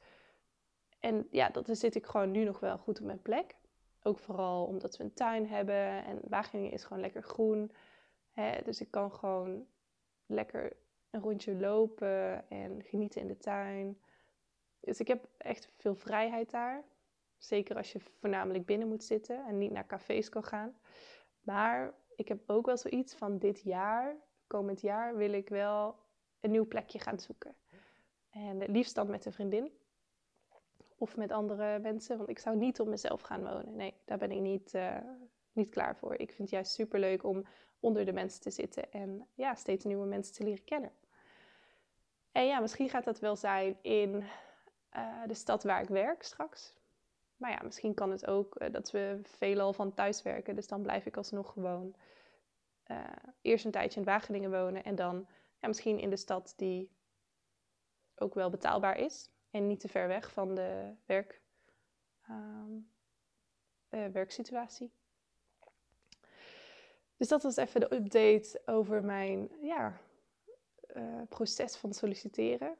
En 1.00 1.26
ja, 1.30 1.48
dat 1.48 1.68
zit 1.72 1.94
ik 1.94 2.06
gewoon 2.06 2.30
nu 2.30 2.44
nog 2.44 2.60
wel 2.60 2.78
goed 2.78 2.98
op 3.00 3.06
mijn 3.06 3.22
plek. 3.22 3.54
Ook 4.02 4.18
vooral 4.18 4.64
omdat 4.66 4.96
we 4.96 5.04
een 5.04 5.14
tuin 5.14 5.48
hebben 5.48 6.04
en 6.04 6.20
Wageningen 6.28 6.72
is 6.72 6.84
gewoon 6.84 7.02
lekker 7.02 7.22
groen. 7.22 7.72
Hè? 8.30 8.62
Dus 8.62 8.80
ik 8.80 8.90
kan 8.90 9.12
gewoon 9.12 9.66
lekker 10.26 10.76
een 11.10 11.20
rondje 11.20 11.54
lopen 11.54 12.50
en 12.50 12.82
genieten 12.82 13.20
in 13.20 13.26
de 13.26 13.36
tuin. 13.36 14.00
Dus 14.80 15.00
ik 15.00 15.08
heb 15.08 15.28
echt 15.36 15.68
veel 15.76 15.94
vrijheid 15.94 16.50
daar. 16.50 16.84
Zeker 17.38 17.76
als 17.76 17.92
je 17.92 18.00
voornamelijk 18.00 18.66
binnen 18.66 18.88
moet 18.88 19.04
zitten 19.04 19.46
en 19.46 19.58
niet 19.58 19.72
naar 19.72 19.86
cafés 19.86 20.28
kan 20.28 20.44
gaan. 20.44 20.76
Maar 21.40 21.94
ik 22.16 22.28
heb 22.28 22.50
ook 22.50 22.66
wel 22.66 22.76
zoiets 22.76 23.14
van 23.14 23.38
dit 23.38 23.60
jaar, 23.60 24.16
komend 24.46 24.80
jaar, 24.80 25.16
wil 25.16 25.32
ik 25.32 25.48
wel 25.48 25.96
een 26.40 26.50
nieuw 26.50 26.66
plekje 26.66 26.98
gaan 26.98 27.18
zoeken. 27.18 27.54
En 28.30 28.60
het 28.60 28.70
liefst 28.70 28.94
dan 28.94 29.10
met 29.10 29.24
een 29.24 29.32
vriendin. 29.32 29.72
Of 30.96 31.16
met 31.16 31.32
andere 31.32 31.78
mensen. 31.78 32.16
Want 32.16 32.28
ik 32.28 32.38
zou 32.38 32.56
niet 32.56 32.80
op 32.80 32.86
mezelf 32.86 33.20
gaan 33.20 33.42
wonen. 33.42 33.76
Nee, 33.76 33.94
daar 34.04 34.18
ben 34.18 34.30
ik 34.30 34.40
niet, 34.40 34.74
uh, 34.74 34.98
niet 35.52 35.70
klaar 35.70 35.96
voor. 35.96 36.12
Ik 36.12 36.28
vind 36.28 36.38
het 36.38 36.50
juist 36.50 36.72
super 36.72 37.00
leuk 37.00 37.24
om 37.24 37.44
onder 37.80 38.04
de 38.04 38.12
mensen 38.12 38.40
te 38.40 38.50
zitten. 38.50 38.92
En 38.92 39.26
ja, 39.34 39.54
steeds 39.54 39.84
nieuwe 39.84 40.06
mensen 40.06 40.34
te 40.34 40.44
leren 40.44 40.64
kennen. 40.64 40.92
En 42.32 42.46
ja, 42.46 42.60
misschien 42.60 42.88
gaat 42.88 43.04
dat 43.04 43.18
wel 43.18 43.36
zijn 43.36 43.76
in 43.82 44.24
uh, 44.96 45.26
de 45.26 45.34
stad 45.34 45.62
waar 45.62 45.82
ik 45.82 45.88
werk 45.88 46.22
straks. 46.22 46.76
Maar 47.36 47.50
ja, 47.50 47.60
misschien 47.62 47.94
kan 47.94 48.10
het 48.10 48.26
ook 48.26 48.60
uh, 48.60 48.72
dat 48.72 48.90
we 48.90 49.20
veelal 49.22 49.72
van 49.72 49.94
thuis 49.94 50.22
werken. 50.22 50.54
Dus 50.54 50.66
dan 50.66 50.82
blijf 50.82 51.06
ik 51.06 51.16
alsnog 51.16 51.52
gewoon 51.52 51.94
uh, 52.86 53.04
eerst 53.40 53.64
een 53.64 53.70
tijdje 53.70 54.00
in 54.00 54.06
Wageningen 54.06 54.50
wonen. 54.50 54.84
En 54.84 54.94
dan 54.94 55.26
ja, 55.60 55.68
misschien 55.68 55.98
in 55.98 56.10
de 56.10 56.16
stad 56.16 56.54
die 56.56 56.90
ook 58.14 58.34
wel 58.34 58.50
betaalbaar 58.50 58.98
is. 58.98 59.30
En 59.50 59.66
niet 59.66 59.80
te 59.80 59.88
ver 59.88 60.08
weg 60.08 60.32
van 60.32 60.54
de 60.54 60.94
werk, 61.06 61.40
um, 62.30 62.90
uh, 63.90 64.06
werksituatie. 64.06 64.92
Dus 67.16 67.28
dat 67.28 67.42
was 67.42 67.56
even 67.56 67.80
de 67.80 67.94
update 67.94 68.62
over 68.66 69.04
mijn 69.04 69.50
ja, 69.60 70.00
proces 71.28 71.76
van 71.76 71.92
solliciteren. 71.92 72.76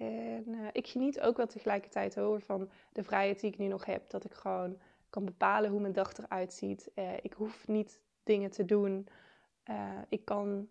En 0.00 0.48
uh, 0.48 0.68
ik 0.72 0.86
geniet 0.86 1.20
ook 1.20 1.36
wel 1.36 1.46
tegelijkertijd 1.46 2.14
hoor 2.14 2.40
van 2.40 2.70
de 2.92 3.02
vrijheid 3.02 3.40
die 3.40 3.50
ik 3.50 3.58
nu 3.58 3.66
nog 3.66 3.84
heb. 3.84 4.10
Dat 4.10 4.24
ik 4.24 4.34
gewoon 4.34 4.78
kan 5.10 5.24
bepalen 5.24 5.70
hoe 5.70 5.80
mijn 5.80 5.92
dag 5.92 6.16
eruit 6.16 6.52
ziet. 6.52 6.90
Uh, 6.94 7.12
ik 7.22 7.32
hoef 7.32 7.68
niet 7.68 8.02
dingen 8.22 8.50
te 8.50 8.64
doen. 8.64 9.08
Uh, 9.70 9.98
ik 10.08 10.24
kan, 10.24 10.68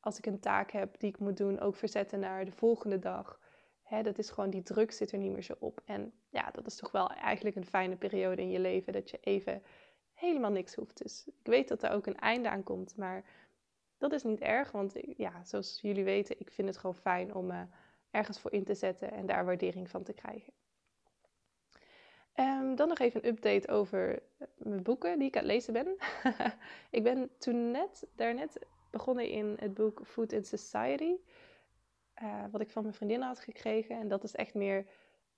als 0.00 0.18
ik 0.18 0.26
een 0.26 0.40
taak 0.40 0.70
heb 0.70 1.00
die 1.00 1.08
ik 1.08 1.18
moet 1.18 1.36
doen, 1.36 1.60
ook 1.60 1.74
verzetten 1.74 2.20
naar 2.20 2.44
de 2.44 2.52
volgende 2.52 2.98
dag. 2.98 3.40
Hè, 3.82 4.02
dat 4.02 4.18
is 4.18 4.30
gewoon, 4.30 4.50
die 4.50 4.62
druk 4.62 4.92
zit 4.92 5.12
er 5.12 5.18
niet 5.18 5.32
meer 5.32 5.42
zo 5.42 5.54
op. 5.58 5.80
En 5.84 6.12
ja, 6.28 6.50
dat 6.50 6.66
is 6.66 6.76
toch 6.76 6.90
wel 6.90 7.10
eigenlijk 7.10 7.56
een 7.56 7.66
fijne 7.66 7.96
periode 7.96 8.42
in 8.42 8.50
je 8.50 8.60
leven. 8.60 8.92
Dat 8.92 9.10
je 9.10 9.18
even 9.20 9.62
helemaal 10.12 10.50
niks 10.50 10.74
hoeft. 10.74 11.02
Dus 11.02 11.26
ik 11.26 11.46
weet 11.46 11.68
dat 11.68 11.82
er 11.82 11.90
ook 11.90 12.06
een 12.06 12.18
einde 12.18 12.50
aan 12.50 12.62
komt. 12.62 12.96
Maar 12.96 13.24
dat 13.98 14.12
is 14.12 14.22
niet 14.22 14.40
erg. 14.40 14.72
Want 14.72 14.94
ja, 15.16 15.44
zoals 15.44 15.78
jullie 15.80 16.04
weten, 16.04 16.40
ik 16.40 16.50
vind 16.50 16.68
het 16.68 16.76
gewoon 16.76 16.96
fijn 16.96 17.34
om 17.34 17.50
ergens 18.12 18.40
voor 18.40 18.52
in 18.52 18.64
te 18.64 18.74
zetten 18.74 19.12
en 19.12 19.26
daar 19.26 19.44
waardering 19.44 19.90
van 19.90 20.02
te 20.02 20.12
krijgen. 20.12 20.52
Um, 22.36 22.74
dan 22.74 22.88
nog 22.88 22.98
even 22.98 23.24
een 23.24 23.30
update 23.30 23.68
over 23.68 24.22
mijn 24.56 24.82
boeken 24.82 25.18
die 25.18 25.28
ik 25.28 25.36
aan 25.36 25.42
het 25.42 25.52
lezen 25.52 25.72
ben. 25.72 25.96
ik 26.98 27.02
ben 27.02 27.30
toen 27.38 27.70
net, 27.70 28.06
daarnet 28.16 28.66
begonnen 28.90 29.28
in 29.28 29.56
het 29.58 29.74
boek 29.74 30.00
Food 30.04 30.32
in 30.32 30.44
Society. 30.44 31.14
Uh, 32.22 32.44
wat 32.50 32.60
ik 32.60 32.70
van 32.70 32.82
mijn 32.82 32.94
vriendin 32.94 33.20
had 33.20 33.40
gekregen. 33.40 33.98
En 33.98 34.08
dat 34.08 34.24
is 34.24 34.34
echt 34.34 34.54
meer, 34.54 34.86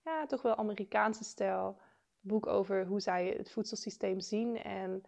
ja, 0.04 0.26
toch 0.26 0.42
wel 0.42 0.56
Amerikaanse 0.56 1.24
stijl. 1.24 1.80
Boek 2.20 2.46
over 2.46 2.86
hoe 2.86 3.00
zij 3.00 3.34
het 3.36 3.50
voedselsysteem 3.50 4.20
zien. 4.20 4.56
En 4.62 5.02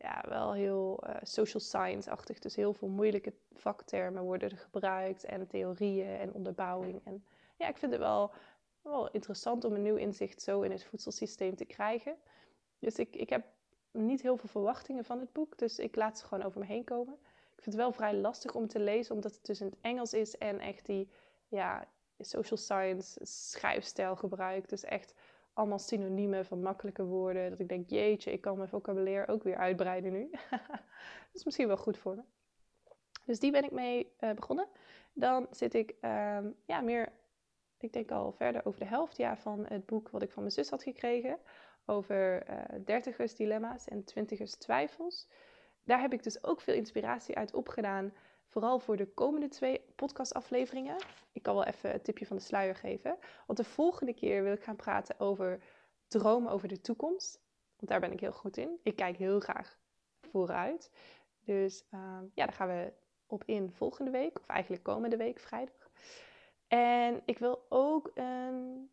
ja, 0.00 0.24
wel 0.28 0.52
heel 0.52 1.04
uh, 1.06 1.16
social 1.22 1.60
science-achtig. 1.60 2.38
Dus 2.38 2.56
heel 2.56 2.72
veel 2.72 2.88
moeilijke 2.88 3.32
vaktermen 3.52 4.22
worden 4.22 4.50
er 4.50 4.56
gebruikt 4.56 5.24
en 5.24 5.46
theorieën 5.46 6.18
en 6.18 6.32
onderbouwing. 6.32 7.00
En 7.04 7.24
ja, 7.56 7.68
ik 7.68 7.76
vind 7.76 7.92
het 7.92 8.00
wel, 8.00 8.32
wel 8.82 9.10
interessant 9.10 9.64
om 9.64 9.74
een 9.74 9.82
nieuw 9.82 9.96
inzicht 9.96 10.42
zo 10.42 10.60
in 10.60 10.70
het 10.70 10.84
voedselsysteem 10.84 11.56
te 11.56 11.64
krijgen. 11.64 12.16
Dus 12.78 12.96
ik, 12.96 13.16
ik 13.16 13.28
heb 13.30 13.44
niet 13.90 14.22
heel 14.22 14.36
veel 14.36 14.48
verwachtingen 14.48 15.04
van 15.04 15.20
het 15.20 15.32
boek, 15.32 15.58
dus 15.58 15.78
ik 15.78 15.96
laat 15.96 16.18
ze 16.18 16.24
gewoon 16.24 16.44
over 16.44 16.60
me 16.60 16.66
heen 16.66 16.84
komen. 16.84 17.14
Ik 17.56 17.62
vind 17.62 17.76
het 17.76 17.84
wel 17.84 17.92
vrij 17.92 18.14
lastig 18.14 18.54
om 18.54 18.68
te 18.68 18.78
lezen, 18.78 19.14
omdat 19.14 19.32
het 19.32 19.44
dus 19.44 19.60
in 19.60 19.66
het 19.66 19.78
Engels 19.80 20.12
is 20.12 20.38
en 20.38 20.58
echt 20.60 20.86
die 20.86 21.08
ja, 21.48 21.88
social 22.18 22.58
science 22.58 23.18
schrijfstijl 23.22 24.16
gebruikt. 24.16 24.68
Dus 24.68 24.84
echt 24.84 25.14
allemaal 25.52 25.78
synoniemen 25.78 26.44
van 26.44 26.62
makkelijke 26.62 27.04
woorden. 27.04 27.50
Dat 27.50 27.60
ik 27.60 27.68
denk, 27.68 27.90
jeetje, 27.90 28.32
ik 28.32 28.40
kan 28.40 28.56
mijn 28.56 28.68
vocabulaire 28.68 29.32
ook 29.32 29.42
weer 29.42 29.56
uitbreiden 29.56 30.12
nu. 30.12 30.30
dat 30.50 31.32
is 31.32 31.44
misschien 31.44 31.66
wel 31.66 31.76
goed 31.76 31.98
voor 31.98 32.16
me. 32.16 32.22
Dus 33.24 33.38
die 33.38 33.50
ben 33.50 33.64
ik 33.64 33.70
mee 33.70 34.12
uh, 34.20 34.32
begonnen. 34.32 34.68
Dan 35.12 35.46
zit 35.50 35.74
ik 35.74 35.90
um, 35.90 36.56
ja, 36.66 36.80
meer, 36.80 37.12
ik 37.78 37.92
denk 37.92 38.10
al 38.10 38.32
verder 38.32 38.66
over 38.66 38.80
de 38.80 38.86
helft 38.86 39.16
ja, 39.16 39.36
van 39.36 39.66
het 39.66 39.86
boek 39.86 40.10
wat 40.10 40.22
ik 40.22 40.30
van 40.30 40.42
mijn 40.42 40.54
zus 40.54 40.70
had 40.70 40.82
gekregen. 40.82 41.38
Over 41.86 42.50
uh, 42.50 42.56
dertigers 42.84 43.34
dilemma's 43.34 43.88
en 43.88 44.04
twintigers 44.04 44.54
twijfels. 44.54 45.28
Daar 45.84 46.00
heb 46.00 46.12
ik 46.12 46.22
dus 46.22 46.44
ook 46.44 46.60
veel 46.60 46.74
inspiratie 46.74 47.36
uit 47.36 47.54
opgedaan 47.54 48.12
Vooral 48.50 48.78
voor 48.78 48.96
de 48.96 49.06
komende 49.06 49.48
twee 49.48 49.80
podcastafleveringen. 49.96 50.96
Ik 51.32 51.42
kan 51.42 51.54
wel 51.54 51.64
even 51.64 51.94
een 51.94 52.02
tipje 52.02 52.26
van 52.26 52.36
de 52.36 52.42
sluier 52.42 52.76
geven. 52.76 53.18
Want 53.46 53.58
de 53.58 53.64
volgende 53.64 54.14
keer 54.14 54.42
wil 54.42 54.52
ik 54.52 54.62
gaan 54.62 54.76
praten 54.76 55.20
over 55.20 55.62
dromen 56.08 56.52
over 56.52 56.68
de 56.68 56.80
toekomst. 56.80 57.40
Want 57.76 57.90
daar 57.90 58.00
ben 58.00 58.12
ik 58.12 58.20
heel 58.20 58.32
goed 58.32 58.56
in. 58.56 58.78
Ik 58.82 58.96
kijk 58.96 59.16
heel 59.16 59.40
graag 59.40 59.78
vooruit. 60.20 60.90
Dus 61.44 61.84
ehm, 61.90 62.24
ja, 62.34 62.44
daar 62.44 62.52
gaan 62.52 62.68
we 62.68 62.92
op 63.26 63.42
in 63.46 63.72
volgende 63.72 64.10
week. 64.10 64.38
Of 64.38 64.46
eigenlijk 64.46 64.82
komende 64.82 65.16
week, 65.16 65.38
vrijdag. 65.38 65.90
En 66.68 67.22
ik 67.24 67.38
wil 67.38 67.66
ook 67.68 68.10
een 68.14 68.90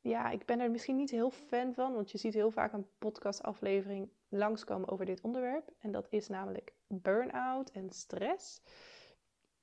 ja, 0.00 0.30
ik 0.30 0.44
ben 0.44 0.60
er 0.60 0.70
misschien 0.70 0.96
niet 0.96 1.10
heel 1.10 1.30
fan 1.30 1.74
van, 1.74 1.94
want 1.94 2.10
je 2.10 2.18
ziet 2.18 2.34
heel 2.34 2.50
vaak 2.50 2.72
een 2.72 2.86
podcastaflevering 2.98 4.10
langskomen 4.28 4.88
over 4.88 5.04
dit 5.04 5.20
onderwerp. 5.20 5.70
En 5.78 5.92
dat 5.92 6.06
is 6.10 6.28
namelijk 6.28 6.72
burn-out 6.86 7.70
en 7.70 7.90
stress. 7.90 8.60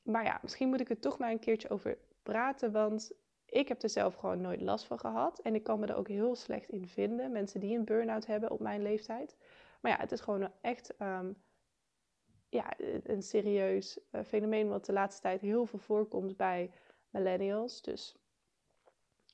Maar 0.02 0.24
ja, 0.24 0.40
misschien 0.42 0.70
moet 0.70 0.80
ik 0.80 0.90
er 0.90 1.00
toch 1.00 1.18
maar 1.18 1.32
een 1.32 1.40
keertje 1.40 1.70
over 1.70 1.98
praten, 2.24 2.72
want 2.72 3.12
ik 3.46 3.68
heb 3.68 3.84
er 3.84 3.90
zelf 3.90 4.16
gewoon 4.16 4.42
nooit 4.42 4.62
last 4.62 4.86
van 4.86 5.00
gehad. 5.00 5.40
En 5.40 5.56
ik 5.56 5.64
kan 5.64 5.80
me 5.80 5.86
er 5.88 5.96
ook 5.96 6.08
heel 6.08 6.36
slecht 6.36 6.70
in 6.70 6.88
vinden, 6.88 7.32
mensen 7.32 7.60
die 7.60 7.78
een 7.78 7.86
burn-out 7.86 8.26
hebben 8.26 8.52
op 8.52 8.60
mijn 8.60 8.82
leeftijd. 8.82 9.36
Maar 9.82 9.92
ja, 9.92 9.98
het 9.98 10.12
is 10.12 10.20
gewoon 10.20 10.52
echt 10.62 10.94
um, 11.02 11.44
ja, 12.50 12.74
een 13.04 13.24
serieus 13.24 14.00
uh, 14.12 14.22
fenomeen 14.24 14.68
wat 14.68 14.86
de 14.86 14.94
laatste 14.94 15.22
tijd 15.22 15.42
heel 15.42 15.66
veel 15.66 15.80
voorkomt 15.80 16.38
bij 16.38 16.72
millennials. 17.10 17.82
Dus 17.82 18.16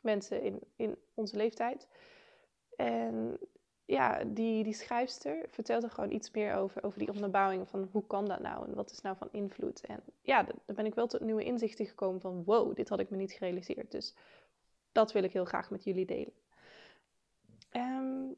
mensen 0.02 0.42
in, 0.42 0.60
in 0.76 0.98
onze 1.14 1.36
leeftijd. 1.36 1.88
En 2.76 3.40
ja, 3.88 4.24
die, 4.24 4.64
die 4.64 4.74
schrijfster 4.74 5.46
vertelt 5.50 5.84
er 5.84 5.90
gewoon 5.90 6.12
iets 6.12 6.32
meer 6.32 6.54
over, 6.54 6.84
over 6.84 7.00
die 7.00 7.12
onderbouwing 7.14 7.70
van 7.70 7.90
hoe 7.92 8.08
kan 8.08 8.26
dat 8.26 8.40
nou 8.40 8.68
en 8.68 8.74
wat 8.74 8.92
is 8.92 9.02
nou 9.02 9.18
van 9.18 9.30
invloed. 9.32 9.82
En 9.82 10.00
ja, 10.22 10.44
daar 10.44 10.76
ben 10.76 10.86
ik 10.86 10.96
wel 10.96 11.08
tot 11.08 11.22
nieuwe 11.22 11.44
inzichten 11.44 11.86
gekomen 11.86 12.22
van 12.22 12.44
wow, 12.44 12.76
dit 12.76 12.90
had 12.90 13.00
ik 13.00 13.10
me 13.10 13.18
niet 13.18 13.32
gerealiseerd. 13.32 13.92
Dus 13.92 14.16
dat 14.92 15.12
wil 15.12 15.24
ik 15.24 15.34
heel 15.34 15.46
graag 15.46 15.70
met 15.70 15.84
jullie 15.84 16.06
delen. 16.06 16.34
Um, 17.72 18.36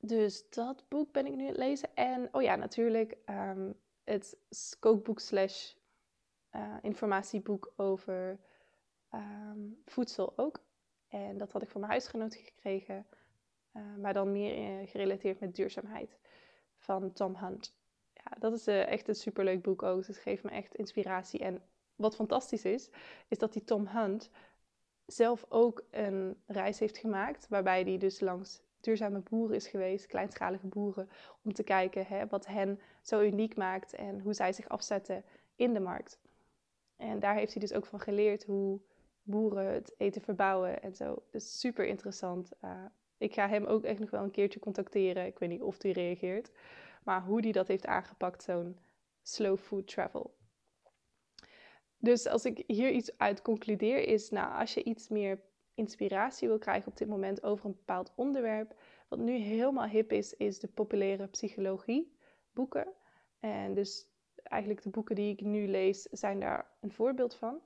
dus 0.00 0.50
dat 0.50 0.84
boek 0.88 1.12
ben 1.12 1.26
ik 1.26 1.34
nu 1.34 1.42
aan 1.42 1.48
het 1.48 1.56
lezen. 1.56 1.88
En 1.94 2.28
oh 2.32 2.42
ja, 2.42 2.56
natuurlijk 2.56 3.16
um, 3.26 3.74
het 4.04 4.38
kookboek 4.78 5.20
slash 5.20 5.74
uh, 6.54 6.76
informatieboek 6.82 7.72
over 7.76 8.38
um, 9.14 9.82
voedsel 9.84 10.32
ook. 10.36 10.60
En 11.08 11.38
dat 11.38 11.52
had 11.52 11.62
ik 11.62 11.68
van 11.68 11.80
mijn 11.80 11.92
huisgenoot 11.92 12.34
gekregen, 12.34 13.06
maar 14.00 14.12
dan 14.12 14.32
meer 14.32 14.58
uh, 14.58 14.88
gerelateerd 14.88 15.40
met 15.40 15.56
duurzaamheid 15.56 16.18
van 16.76 17.12
Tom 17.12 17.36
Hunt. 17.36 17.76
Ja, 18.12 18.36
dat 18.38 18.52
is 18.52 18.68
uh, 18.68 18.86
echt 18.86 19.08
een 19.08 19.14
superleuk 19.14 19.62
boek 19.62 19.82
ook. 19.82 20.06
Het 20.06 20.16
geeft 20.16 20.42
me 20.42 20.50
echt 20.50 20.74
inspiratie. 20.74 21.40
En 21.40 21.62
wat 21.96 22.14
fantastisch 22.14 22.64
is, 22.64 22.90
is 23.28 23.38
dat 23.38 23.52
die 23.52 23.64
Tom 23.64 23.86
Hunt 23.86 24.30
zelf 25.06 25.46
ook 25.48 25.84
een 25.90 26.42
reis 26.46 26.78
heeft 26.78 26.98
gemaakt, 26.98 27.48
waarbij 27.48 27.82
hij 27.82 27.98
dus 27.98 28.20
langs 28.20 28.62
duurzame 28.80 29.18
boeren 29.18 29.56
is 29.56 29.66
geweest, 29.66 30.06
kleinschalige 30.06 30.66
boeren, 30.66 31.08
om 31.42 31.52
te 31.52 31.62
kijken 31.62 32.06
hè, 32.06 32.26
wat 32.26 32.46
hen 32.46 32.80
zo 33.02 33.20
uniek 33.20 33.56
maakt 33.56 33.94
en 33.94 34.20
hoe 34.20 34.34
zij 34.34 34.52
zich 34.52 34.68
afzetten 34.68 35.24
in 35.56 35.72
de 35.72 35.80
markt. 35.80 36.18
En 36.96 37.20
daar 37.20 37.34
heeft 37.34 37.52
hij 37.52 37.60
dus 37.60 37.72
ook 37.72 37.86
van 37.86 38.00
geleerd 38.00 38.44
hoe 38.44 38.80
boeren 39.22 39.72
het 39.72 39.94
eten 39.98 40.22
verbouwen 40.22 40.82
en 40.82 40.94
zo. 40.94 41.22
Dus 41.30 41.60
super 41.60 41.86
interessant. 41.86 42.52
Ik 43.18 43.34
ga 43.34 43.48
hem 43.48 43.64
ook 43.64 43.84
echt 43.84 43.98
nog 43.98 44.10
wel 44.10 44.22
een 44.22 44.30
keertje 44.30 44.60
contacteren. 44.60 45.26
Ik 45.26 45.38
weet 45.38 45.48
niet 45.48 45.62
of 45.62 45.82
hij 45.82 45.90
reageert. 45.90 46.50
Maar 47.04 47.22
hoe 47.22 47.40
hij 47.40 47.52
dat 47.52 47.68
heeft 47.68 47.86
aangepakt, 47.86 48.42
zo'n 48.42 48.78
slow 49.22 49.58
food 49.58 49.86
travel. 49.86 50.36
Dus 51.98 52.26
als 52.26 52.44
ik 52.44 52.62
hier 52.66 52.90
iets 52.90 53.18
uit 53.18 53.42
concludeer 53.42 54.08
is, 54.08 54.30
nou, 54.30 54.60
als 54.60 54.74
je 54.74 54.82
iets 54.82 55.08
meer 55.08 55.40
inspiratie 55.74 56.48
wil 56.48 56.58
krijgen 56.58 56.90
op 56.90 56.96
dit 56.96 57.08
moment 57.08 57.42
over 57.42 57.66
een 57.66 57.76
bepaald 57.76 58.12
onderwerp, 58.14 58.74
wat 59.08 59.18
nu 59.18 59.32
helemaal 59.36 59.88
hip 59.88 60.12
is, 60.12 60.34
is 60.34 60.58
de 60.58 60.68
populaire 60.68 61.26
psychologie 61.26 62.16
boeken. 62.52 62.88
En 63.40 63.74
dus 63.74 64.08
eigenlijk 64.42 64.82
de 64.82 64.90
boeken 64.90 65.14
die 65.14 65.32
ik 65.32 65.40
nu 65.40 65.68
lees 65.68 66.02
zijn 66.02 66.40
daar 66.40 66.70
een 66.80 66.92
voorbeeld 66.92 67.34
van. 67.34 67.60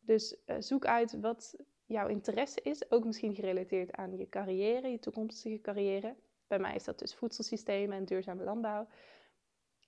Dus 0.00 0.36
uh, 0.46 0.56
zoek 0.58 0.86
uit 0.86 1.20
wat 1.20 1.56
jouw 1.86 2.08
interesse 2.08 2.60
is, 2.62 2.90
ook 2.90 3.04
misschien 3.04 3.34
gerelateerd 3.34 3.92
aan 3.92 4.16
je 4.16 4.28
carrière, 4.28 4.88
je 4.88 4.98
toekomstige 4.98 5.60
carrière. 5.60 6.14
Bij 6.46 6.58
mij 6.58 6.74
is 6.74 6.84
dat 6.84 6.98
dus 6.98 7.14
voedselsystemen 7.14 7.96
en 7.96 8.04
duurzame 8.04 8.44
landbouw. 8.44 8.86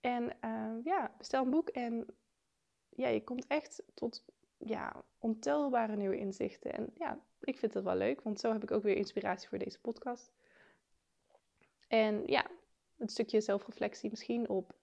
En 0.01 0.23
uh, 0.45 0.85
ja, 0.85 1.15
bestel 1.19 1.45
een 1.45 1.51
boek 1.51 1.69
en 1.69 2.07
ja, 2.89 3.09
je 3.09 3.25
komt 3.25 3.47
echt 3.47 3.83
tot 3.95 4.25
ja, 4.59 5.05
ontelbare 5.19 5.97
nieuwe 5.97 6.19
inzichten. 6.19 6.73
En 6.73 6.91
ja, 6.95 7.21
ik 7.41 7.59
vind 7.59 7.75
het 7.75 7.85
wel 7.85 7.97
leuk, 7.97 8.23
want 8.23 8.41
zo 8.41 8.53
heb 8.53 8.63
ik 8.63 8.71
ook 8.71 8.83
weer 8.83 8.97
inspiratie 8.97 9.49
voor 9.49 9.59
deze 9.59 9.81
podcast. 9.81 10.33
En 11.89 12.23
ja, 12.27 12.47
een 12.99 13.09
stukje 13.09 13.41
zelfreflectie 13.41 14.11
misschien 14.11 14.49
op 14.49 14.75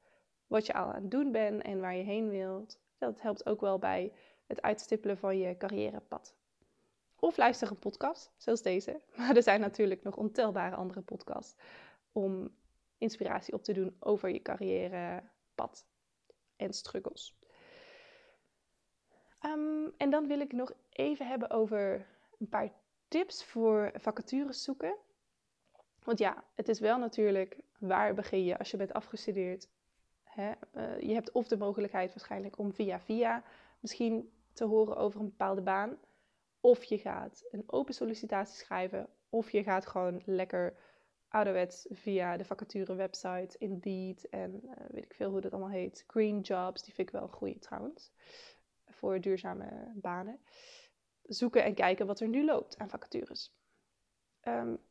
wat 0.47 0.65
je 0.65 0.73
al 0.73 0.93
aan 0.93 1.01
het 1.01 1.11
doen 1.11 1.31
bent 1.31 1.61
en 1.61 1.79
waar 1.79 1.95
je 1.95 2.03
heen 2.03 2.29
wilt. 2.29 2.79
Dat 2.97 3.21
helpt 3.21 3.45
ook 3.45 3.61
wel 3.61 3.79
bij 3.79 4.13
het 4.47 4.61
uitstippelen 4.61 5.17
van 5.17 5.37
je 5.37 5.57
carrièrepad. 5.57 6.35
Of 7.23 7.37
luister 7.37 7.69
een 7.69 7.79
podcast, 7.79 8.31
zoals 8.37 8.61
deze. 8.61 9.01
Maar 9.17 9.35
er 9.35 9.43
zijn 9.43 9.59
natuurlijk 9.59 10.03
nog 10.03 10.15
ontelbare 10.15 10.75
andere 10.75 11.01
podcasts 11.01 11.55
om 12.11 12.55
inspiratie 12.97 13.53
op 13.53 13.63
te 13.63 13.73
doen 13.73 13.95
over 13.99 14.29
je 14.29 14.41
carrièrepad 14.41 15.85
en 16.55 16.73
struggles. 16.73 17.37
Um, 19.45 19.93
en 19.97 20.09
dan 20.09 20.27
wil 20.27 20.39
ik 20.39 20.51
nog 20.51 20.71
even 20.89 21.27
hebben 21.27 21.49
over 21.49 22.07
een 22.39 22.49
paar 22.49 22.71
tips 23.07 23.43
voor 23.43 23.91
vacatures 23.95 24.63
zoeken. 24.63 24.95
Want 26.03 26.19
ja, 26.19 26.43
het 26.53 26.69
is 26.69 26.79
wel 26.79 26.97
natuurlijk 26.97 27.57
waar 27.79 28.13
begin 28.13 28.43
je 28.43 28.57
als 28.57 28.71
je 28.71 28.77
bent 28.77 28.93
afgestudeerd. 28.93 29.69
Hè? 30.23 30.51
Uh, 30.75 30.99
je 30.99 31.13
hebt 31.13 31.31
of 31.31 31.47
de 31.47 31.57
mogelijkheid 31.57 32.13
waarschijnlijk 32.13 32.57
om 32.57 32.73
via 32.73 32.99
via 32.99 33.43
misschien 33.79 34.31
te 34.53 34.65
horen 34.65 34.97
over 34.97 35.19
een 35.19 35.29
bepaalde 35.29 35.61
baan. 35.61 35.97
Of 36.65 36.83
je 36.83 36.97
gaat 36.97 37.43
een 37.51 37.63
open 37.65 37.93
sollicitatie 37.93 38.55
schrijven. 38.55 39.09
Of 39.29 39.51
je 39.51 39.63
gaat 39.63 39.87
gewoon 39.87 40.21
lekker 40.25 40.77
ouderwets 41.27 41.87
via 41.89 42.37
de 42.37 42.45
vacature 42.45 42.95
website, 42.95 43.55
Indeed 43.57 44.29
en 44.29 44.61
uh, 44.63 44.71
weet 44.89 45.03
ik 45.03 45.13
veel 45.13 45.29
hoe 45.31 45.41
dat 45.41 45.51
allemaal 45.51 45.69
heet. 45.69 46.03
Green 46.07 46.39
Jobs, 46.39 46.83
die 46.83 46.93
vind 46.93 47.07
ik 47.07 47.13
wel 47.13 47.23
een 47.23 47.33
goede 47.33 47.59
trouwens. 47.59 48.11
Voor 48.85 49.21
duurzame 49.21 49.91
banen. 49.95 50.39
Zoeken 51.23 51.63
en 51.63 51.73
kijken 51.73 52.05
wat 52.05 52.19
er 52.19 52.27
nu 52.27 52.45
loopt 52.45 52.77
aan 52.77 52.89
vacatures. 52.89 53.55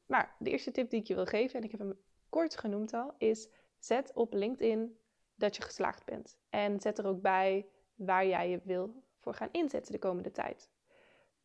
Maar 0.06 0.36
de 0.38 0.50
eerste 0.50 0.70
tip 0.70 0.90
die 0.90 1.00
ik 1.00 1.06
je 1.06 1.14
wil 1.14 1.26
geven, 1.26 1.58
en 1.58 1.64
ik 1.64 1.70
heb 1.70 1.80
hem 1.80 1.98
kort 2.28 2.56
genoemd 2.56 2.92
al, 2.92 3.14
is 3.18 3.48
zet 3.78 4.12
op 4.12 4.32
LinkedIn 4.32 4.98
dat 5.34 5.56
je 5.56 5.62
geslaagd 5.62 6.04
bent. 6.04 6.38
En 6.50 6.80
zet 6.80 6.98
er 6.98 7.06
ook 7.06 7.20
bij 7.20 7.66
waar 7.94 8.26
jij 8.26 8.50
je 8.50 8.60
wil 8.64 9.02
voor 9.18 9.34
gaan 9.34 9.48
inzetten 9.52 9.92
de 9.92 9.98
komende 9.98 10.30
tijd. 10.30 10.70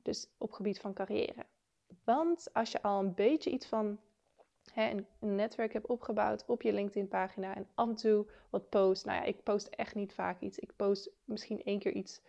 Dus 0.08 0.28
op 0.38 0.52
gebied 0.52 0.80
van 0.80 0.94
carrière. 0.94 1.46
Want 2.04 2.54
als 2.54 2.72
je 2.72 2.82
al 2.82 3.00
een 3.00 3.14
beetje 3.14 3.50
iets 3.50 3.66
van 3.66 4.00
hè, 4.74 4.90
een, 4.90 5.36
netwerk 5.36 5.74
hebt 5.74 5.88
opgebouwd 5.88 6.46
op 6.46 6.62
je 6.62 6.74
LinkedIn-pagina 6.74 7.56
en 7.56 7.68
af 7.74 7.88
en 7.90 7.96
toe 7.96 8.26
wat 8.50 8.70
post. 8.70 9.06
Nou 9.06 9.18
ja, 9.18 9.24
ik 9.24 9.44
post 9.44 9.68
echt 9.68 9.96
niet 9.96 10.14
vaak 10.14 10.42
iets. 10.42 10.60
Ik 10.60 10.76
post 10.76 11.10
misschien 11.26 11.64
één 11.64 11.80
keer 11.80 11.92
iets 11.92 12.22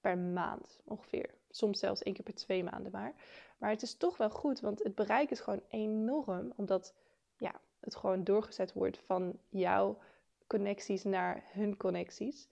per 0.00 0.18
maand 0.18 0.80
ongeveer. 0.84 1.34
Soms 1.50 1.78
zelfs 1.78 2.02
één 2.02 2.14
keer 2.14 2.24
per 2.24 2.34
twee 2.34 2.64
maanden 2.64 2.92
maar. 2.92 3.14
Maar 3.58 3.70
het 3.70 3.82
is 3.82 3.94
toch 3.94 4.16
wel 4.16 4.30
goed, 4.30 4.60
want 4.60 4.82
het 4.82 4.94
bereik 4.94 5.30
is 5.30 5.40
gewoon 5.40 5.62
enorm. 5.68 6.52
Omdat 6.56 6.94
ja, 7.36 7.60
het 7.80 7.96
gewoon 7.96 8.24
doorgezet 8.24 8.72
wordt 8.72 8.98
van 8.98 9.38
jouw 9.48 9.98
connecties 10.46 11.04
naar 11.04 11.44
hun 11.52 11.76
connecties. 11.76 12.48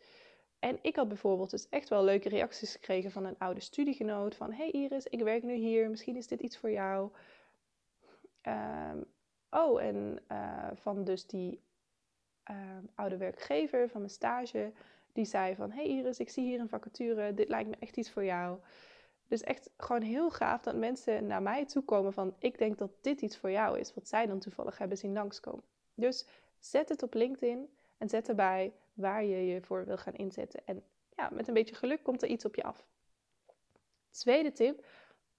En 0.61 0.79
ik 0.83 0.97
had 0.97 1.09
bijvoorbeeld 1.09 1.51
dus 1.51 1.69
echt 1.69 1.89
wel 1.89 2.05
leuke 2.05 2.29
reacties 2.29 2.73
gekregen 2.73 3.11
van 3.11 3.25
een 3.25 3.39
oude 3.39 3.61
studiegenoot. 3.61 4.35
Van, 4.35 4.53
hey 4.53 4.71
Iris, 4.71 5.07
ik 5.07 5.23
werk 5.23 5.43
nu 5.43 5.55
hier, 5.55 5.91
misschien 5.91 6.17
is 6.17 6.27
dit 6.27 6.41
iets 6.41 6.59
voor 6.59 6.71
jou. 6.71 7.11
Um, 8.43 9.05
oh, 9.51 9.83
en 9.83 10.23
uh, 10.33 10.67
van 10.75 11.05
dus 11.05 11.27
die 11.27 11.61
uh, 12.51 12.57
oude 12.95 13.17
werkgever 13.17 13.89
van 13.89 14.01
mijn 14.01 14.13
stage. 14.13 14.73
Die 15.13 15.25
zei 15.25 15.55
van, 15.55 15.71
hey 15.71 15.87
Iris, 15.87 16.19
ik 16.19 16.29
zie 16.29 16.45
hier 16.45 16.61
een 16.61 16.69
vacature, 16.69 17.35
dit 17.35 17.49
lijkt 17.49 17.69
me 17.69 17.77
echt 17.79 17.97
iets 17.97 18.11
voor 18.11 18.25
jou. 18.25 18.59
Dus 19.29 19.43
echt 19.43 19.71
gewoon 19.77 20.03
heel 20.03 20.31
gaaf 20.31 20.63
dat 20.63 20.75
mensen 20.75 21.27
naar 21.27 21.43
mij 21.43 21.67
toe 21.67 21.85
komen 21.85 22.13
van, 22.13 22.35
ik 22.39 22.59
denk 22.59 22.79
dat 22.79 22.91
dit 23.01 23.21
iets 23.21 23.37
voor 23.37 23.51
jou 23.51 23.79
is. 23.79 23.95
Wat 23.95 24.09
zij 24.09 24.27
dan 24.27 24.39
toevallig 24.39 24.79
hebben 24.79 24.99
zien 24.99 25.13
langskomen. 25.13 25.65
Dus 25.95 26.27
zet 26.59 26.89
het 26.89 27.03
op 27.03 27.15
LinkedIn 27.15 27.69
en 27.99 28.09
zet 28.09 28.29
erbij 28.29 28.73
waar 29.01 29.25
je 29.25 29.47
je 29.47 29.63
voor 29.63 29.85
wil 29.85 29.97
gaan 29.97 30.15
inzetten. 30.15 30.61
En 30.65 30.83
ja, 31.17 31.29
met 31.33 31.49
een 31.49 31.55
beetje 31.55 31.75
geluk 31.75 32.03
komt 32.03 32.23
er 32.23 32.29
iets 32.29 32.45
op 32.45 32.55
je 32.55 32.63
af. 32.63 32.87
Tweede 34.11 34.53
tip, 34.53 34.87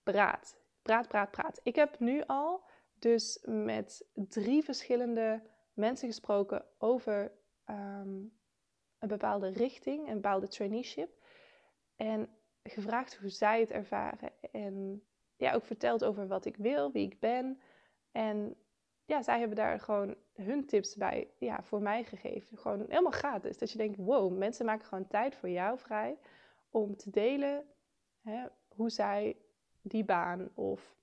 praat. 0.04 0.60
Praat, 0.82 1.08
praat, 1.08 1.32
praat. 1.32 1.60
Ik 1.63 1.76
heb 1.76 2.00
nu 2.00 2.24
al 2.28 2.63
dus 3.00 3.39
met 3.45 4.06
drie 4.13 4.63
verschillende 4.63 5.41
mensen 5.74 6.08
gesproken 6.08 6.65
over 6.78 7.32
um, 7.69 8.39
een 9.00 9.08
bepaalde 9.08 9.50
richting, 9.50 10.08
een 10.08 10.13
bepaalde 10.13 10.47
traineeship. 10.47 11.10
En 11.95 12.30
gevraagd 12.63 13.15
hoe 13.15 13.30
zij 13.30 13.60
het 13.60 13.71
ervaren. 13.71 14.32
En 14.52 15.04
ja, 15.36 15.54
ook 15.54 15.65
verteld 15.65 16.04
over 16.04 16.28
wat 16.28 16.45
ik 16.45 16.58
wil, 16.58 16.91
wie 16.91 17.06
ik 17.06 17.19
ben. 17.19 17.62
En 18.12 18.56
ja, 19.12 19.21
zij 19.21 19.39
hebben 19.39 19.58
daar 19.58 19.80
gewoon 19.80 20.15
hun 20.34 20.65
tips 20.65 20.95
bij 20.95 21.28
ja, 21.38 21.63
voor 21.63 21.82
mij 21.82 22.04
gegeven. 22.04 22.58
Gewoon 22.58 22.86
helemaal 22.88 23.12
gratis. 23.12 23.58
Dat 23.58 23.71
je 23.71 23.78
denkt, 23.78 23.97
wow, 23.97 24.38
mensen 24.38 24.65
maken 24.65 24.88
gewoon 24.88 25.08
tijd 25.08 25.36
voor 25.36 25.50
jou 25.50 25.80
vrij 25.80 26.17
om 26.69 26.95
te 26.95 27.10
delen 27.10 27.65
hè, 28.21 28.45
hoe 28.67 28.89
zij 28.89 29.38
die 29.82 30.04
baan 30.04 30.50
of 30.54 30.95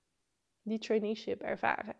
die 0.61 0.79
traineeship 0.79 1.41
ervaren. 1.41 1.95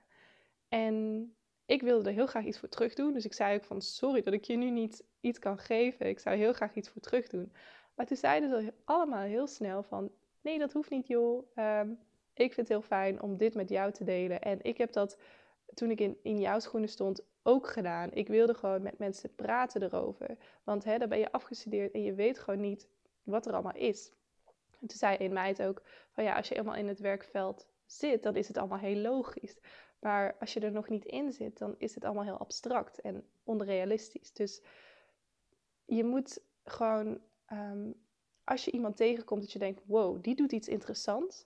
En 0.67 1.36
ik 1.65 1.82
wilde 1.82 2.10
er 2.10 2.15
heel 2.15 2.28
graag 2.28 2.45
iets 2.45 2.60
voor 2.60 2.69
terug 2.69 2.93
doen. 2.93 3.13
Dus 3.13 3.26
ik 3.26 3.34
zei 3.34 3.56
ook 3.56 3.63
van, 3.63 3.82
sorry 3.82 4.22
dat 4.22 4.34
ik 4.34 4.43
je 4.43 4.56
nu 4.56 4.69
niet 4.69 5.04
iets 5.19 5.39
kan 5.39 5.58
geven. 5.58 6.06
Ik 6.06 6.19
zou 6.19 6.38
heel 6.38 6.54
graag 6.54 6.76
iets 6.76 6.89
voor 6.89 7.02
terug 7.02 7.28
doen. 7.28 7.54
Maar 7.95 8.06
toen 8.06 8.17
zeiden 8.17 8.50
ze 8.50 8.74
allemaal 8.84 9.24
heel 9.24 9.48
snel 9.48 9.84
van, 9.84 10.12
nee, 10.41 10.60
dat 10.60 10.74
hoeft 10.74 10.89
niet 10.89 11.08
joh. 11.08 11.48
Ehm, 11.56 11.89
ik 12.34 12.54
vind 12.54 12.56
het 12.56 12.67
heel 12.67 12.82
fijn 12.82 13.22
om 13.22 13.38
dit 13.38 13.54
met 13.54 13.69
jou 13.69 13.91
te 13.91 14.04
delen. 14.04 14.41
En 14.41 14.60
ik 14.62 14.78
heb 14.78 14.91
dat 14.91 15.17
toen 15.73 15.91
ik 15.91 15.99
in, 15.99 16.17
in 16.21 16.39
jouw 16.39 16.60
schoenen 16.60 16.89
stond 16.89 17.25
ook 17.43 17.67
gedaan. 17.67 18.12
Ik 18.12 18.27
wilde 18.27 18.53
gewoon 18.53 18.82
met 18.82 18.97
mensen 18.97 19.36
praten 19.36 19.84
erover. 19.84 20.38
Want 20.63 20.84
hè, 20.84 20.97
dan 20.97 21.10
ben 21.10 21.19
je 21.19 21.32
afgestudeerd 21.32 21.93
en 21.93 22.03
je 22.03 22.13
weet 22.13 22.39
gewoon 22.39 22.60
niet 22.60 22.88
wat 23.23 23.45
er 23.45 23.53
allemaal 23.53 23.75
is. 23.75 24.12
En 24.79 24.88
toen 24.88 24.97
zei 24.97 25.17
een 25.19 25.34
meid 25.34 25.62
ook 25.62 25.82
van 26.12 26.23
ja, 26.23 26.36
als 26.36 26.47
je 26.47 26.55
eenmaal 26.55 26.75
in 26.75 26.88
het 26.88 26.99
werkveld 26.99 27.67
zit, 27.86 28.23
dan 28.23 28.36
is 28.36 28.47
het 28.47 28.58
allemaal 28.58 28.77
heel 28.77 29.01
logisch. 29.01 29.60
Maar 29.99 30.36
als 30.39 30.53
je 30.53 30.60
er 30.60 30.71
nog 30.71 30.89
niet 30.89 31.05
in 31.05 31.32
zit, 31.32 31.58
dan 31.58 31.75
is 31.77 31.95
het 31.95 32.03
allemaal 32.03 32.23
heel 32.23 32.38
abstract 32.38 33.01
en 33.01 33.29
onrealistisch. 33.43 34.34
Dus 34.34 34.62
je 35.86 36.03
moet 36.03 36.41
gewoon, 36.63 37.21
ehm, 37.45 37.91
als 38.43 38.65
je 38.65 38.71
iemand 38.71 38.97
tegenkomt 38.97 39.41
dat 39.41 39.51
je 39.51 39.60
denkt, 39.60 39.82
wow, 39.86 40.23
die 40.23 40.36
doet 40.36 40.51
iets 40.51 40.67
interessants. 40.67 41.45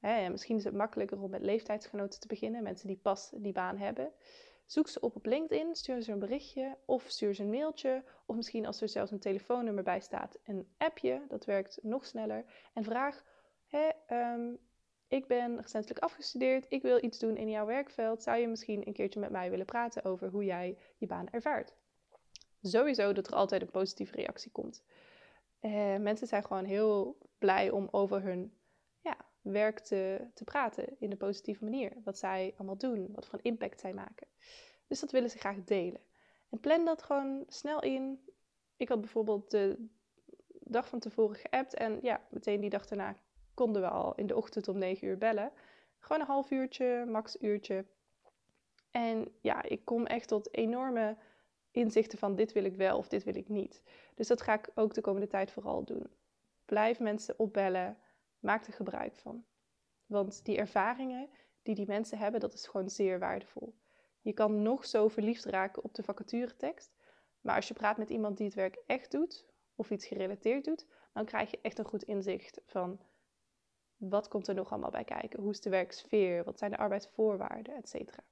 Hè, 0.00 0.28
misschien 0.28 0.56
is 0.56 0.64
het 0.64 0.74
makkelijker 0.74 1.22
om 1.22 1.30
met 1.30 1.42
leeftijdsgenoten 1.42 2.20
te 2.20 2.26
beginnen, 2.26 2.62
mensen 2.62 2.86
die 2.86 2.96
pas 2.96 3.30
die 3.36 3.52
baan 3.52 3.76
hebben. 3.76 4.12
Zoek 4.66 4.88
ze 4.88 5.00
op 5.00 5.16
op 5.16 5.26
LinkedIn, 5.26 5.74
stuur 5.74 6.02
ze 6.02 6.12
een 6.12 6.18
berichtje 6.18 6.76
of 6.84 7.04
stuur 7.08 7.34
ze 7.34 7.42
een 7.42 7.50
mailtje. 7.50 8.04
Of 8.26 8.36
misschien 8.36 8.66
als 8.66 8.80
er 8.80 8.88
zelfs 8.88 9.10
een 9.10 9.18
telefoonnummer 9.18 9.84
bij 9.84 10.00
staat, 10.00 10.38
een 10.44 10.68
appje. 10.78 11.22
Dat 11.28 11.44
werkt 11.44 11.78
nog 11.82 12.06
sneller. 12.06 12.44
En 12.72 12.84
vraag, 12.84 13.24
hè, 13.66 13.88
ehm, 14.06 14.54
ik 15.08 15.26
ben 15.26 15.60
recentelijk 15.60 16.04
afgestudeerd, 16.04 16.66
ik 16.68 16.82
wil 16.82 17.04
iets 17.04 17.18
doen 17.18 17.36
in 17.36 17.50
jouw 17.50 17.66
werkveld. 17.66 18.22
Zou 18.22 18.38
je 18.38 18.48
misschien 18.48 18.86
een 18.86 18.92
keertje 18.92 19.20
met 19.20 19.30
mij 19.30 19.50
willen 19.50 19.66
praten 19.66 20.04
over 20.04 20.28
hoe 20.28 20.44
jij 20.44 20.78
je 20.96 21.06
baan 21.06 21.28
ervaart? 21.30 21.74
Sowieso 22.62 23.12
dat 23.12 23.26
er 23.26 23.34
altijd 23.34 23.62
een 23.62 23.70
positieve 23.70 24.16
reactie 24.16 24.50
komt. 24.50 24.82
Uh, 25.60 25.96
mensen 25.96 26.26
zijn 26.26 26.44
gewoon 26.44 26.64
heel 26.64 27.18
blij 27.38 27.70
om 27.70 27.88
over 27.90 28.22
hun 28.22 28.58
ja, 29.00 29.16
werk 29.42 29.78
te, 29.78 30.26
te 30.34 30.44
praten 30.44 30.96
in 30.98 31.10
een 31.10 31.16
positieve 31.16 31.64
manier. 31.64 31.92
Wat 32.04 32.18
zij 32.18 32.54
allemaal 32.56 32.76
doen, 32.78 33.08
wat 33.14 33.26
voor 33.26 33.38
een 33.38 33.50
impact 33.50 33.80
zij 33.80 33.92
maken. 33.92 34.26
Dus 34.86 35.00
dat 35.00 35.10
willen 35.10 35.30
ze 35.30 35.38
graag 35.38 35.64
delen. 35.64 36.00
En 36.50 36.60
plan 36.60 36.84
dat 36.84 37.02
gewoon 37.02 37.44
snel 37.48 37.82
in. 37.82 38.20
Ik 38.76 38.88
had 38.88 39.00
bijvoorbeeld 39.00 39.50
de 39.50 39.88
dag 40.60 40.88
van 40.88 40.98
tevoren 40.98 41.36
geappt 41.36 41.74
en 41.74 41.98
ja, 42.02 42.20
meteen 42.30 42.60
die 42.60 42.70
dag 42.70 42.86
daarna 42.86 43.16
konden 43.54 43.82
we 43.82 43.88
al 43.88 44.14
in 44.14 44.26
de 44.26 44.36
ochtend 44.36 44.68
om 44.68 44.78
9 44.78 45.06
uur 45.06 45.18
bellen. 45.18 45.52
Gewoon 45.98 46.20
een 46.20 46.28
half 46.28 46.50
uurtje, 46.50 47.04
max 47.08 47.36
uurtje. 47.40 47.84
En 48.90 49.32
ja, 49.40 49.62
ik 49.62 49.84
kom 49.84 50.06
echt 50.06 50.28
tot 50.28 50.54
enorme 50.54 51.16
inzichten 51.70 52.18
van 52.18 52.36
dit 52.36 52.52
wil 52.52 52.64
ik 52.64 52.76
wel 52.76 52.98
of 52.98 53.08
dit 53.08 53.24
wil 53.24 53.36
ik 53.36 53.48
niet. 53.48 53.82
Dus 54.14 54.26
dat 54.26 54.40
ga 54.40 54.54
ik 54.54 54.70
ook 54.74 54.94
de 54.94 55.00
komende 55.00 55.26
tijd 55.26 55.50
vooral 55.50 55.84
doen. 55.84 56.06
Blijf 56.64 57.00
mensen 57.00 57.38
opbellen, 57.38 57.96
maak 58.40 58.66
er 58.66 58.72
gebruik 58.72 59.16
van. 59.16 59.44
Want 60.06 60.44
die 60.44 60.56
ervaringen 60.56 61.28
die 61.62 61.74
die 61.74 61.86
mensen 61.86 62.18
hebben, 62.18 62.40
dat 62.40 62.54
is 62.54 62.66
gewoon 62.66 62.90
zeer 62.90 63.18
waardevol. 63.18 63.74
Je 64.20 64.32
kan 64.32 64.62
nog 64.62 64.86
zo 64.86 65.08
verliefd 65.08 65.44
raken 65.44 65.84
op 65.84 65.94
de 65.94 66.02
vacaturetekst, 66.02 66.92
maar 67.40 67.56
als 67.56 67.68
je 67.68 67.74
praat 67.74 67.96
met 67.96 68.10
iemand 68.10 68.36
die 68.36 68.46
het 68.46 68.54
werk 68.54 68.82
echt 68.86 69.10
doet 69.10 69.46
of 69.74 69.90
iets 69.90 70.06
gerelateerd 70.06 70.64
doet, 70.64 70.86
dan 71.12 71.24
krijg 71.24 71.50
je 71.50 71.58
echt 71.62 71.78
een 71.78 71.84
goed 71.84 72.02
inzicht 72.02 72.60
van 72.66 73.00
wat 73.96 74.28
komt 74.28 74.48
er 74.48 74.54
nog 74.54 74.70
allemaal 74.70 74.90
bij 74.90 75.04
kijken? 75.04 75.40
Hoe 75.40 75.50
is 75.50 75.60
de 75.60 75.70
werksfeer? 75.70 76.44
Wat 76.44 76.58
zijn 76.58 76.70
de 76.70 76.76
arbeidsvoorwaarden, 76.76 77.74
et 77.74 77.88
cetera. 77.88 78.22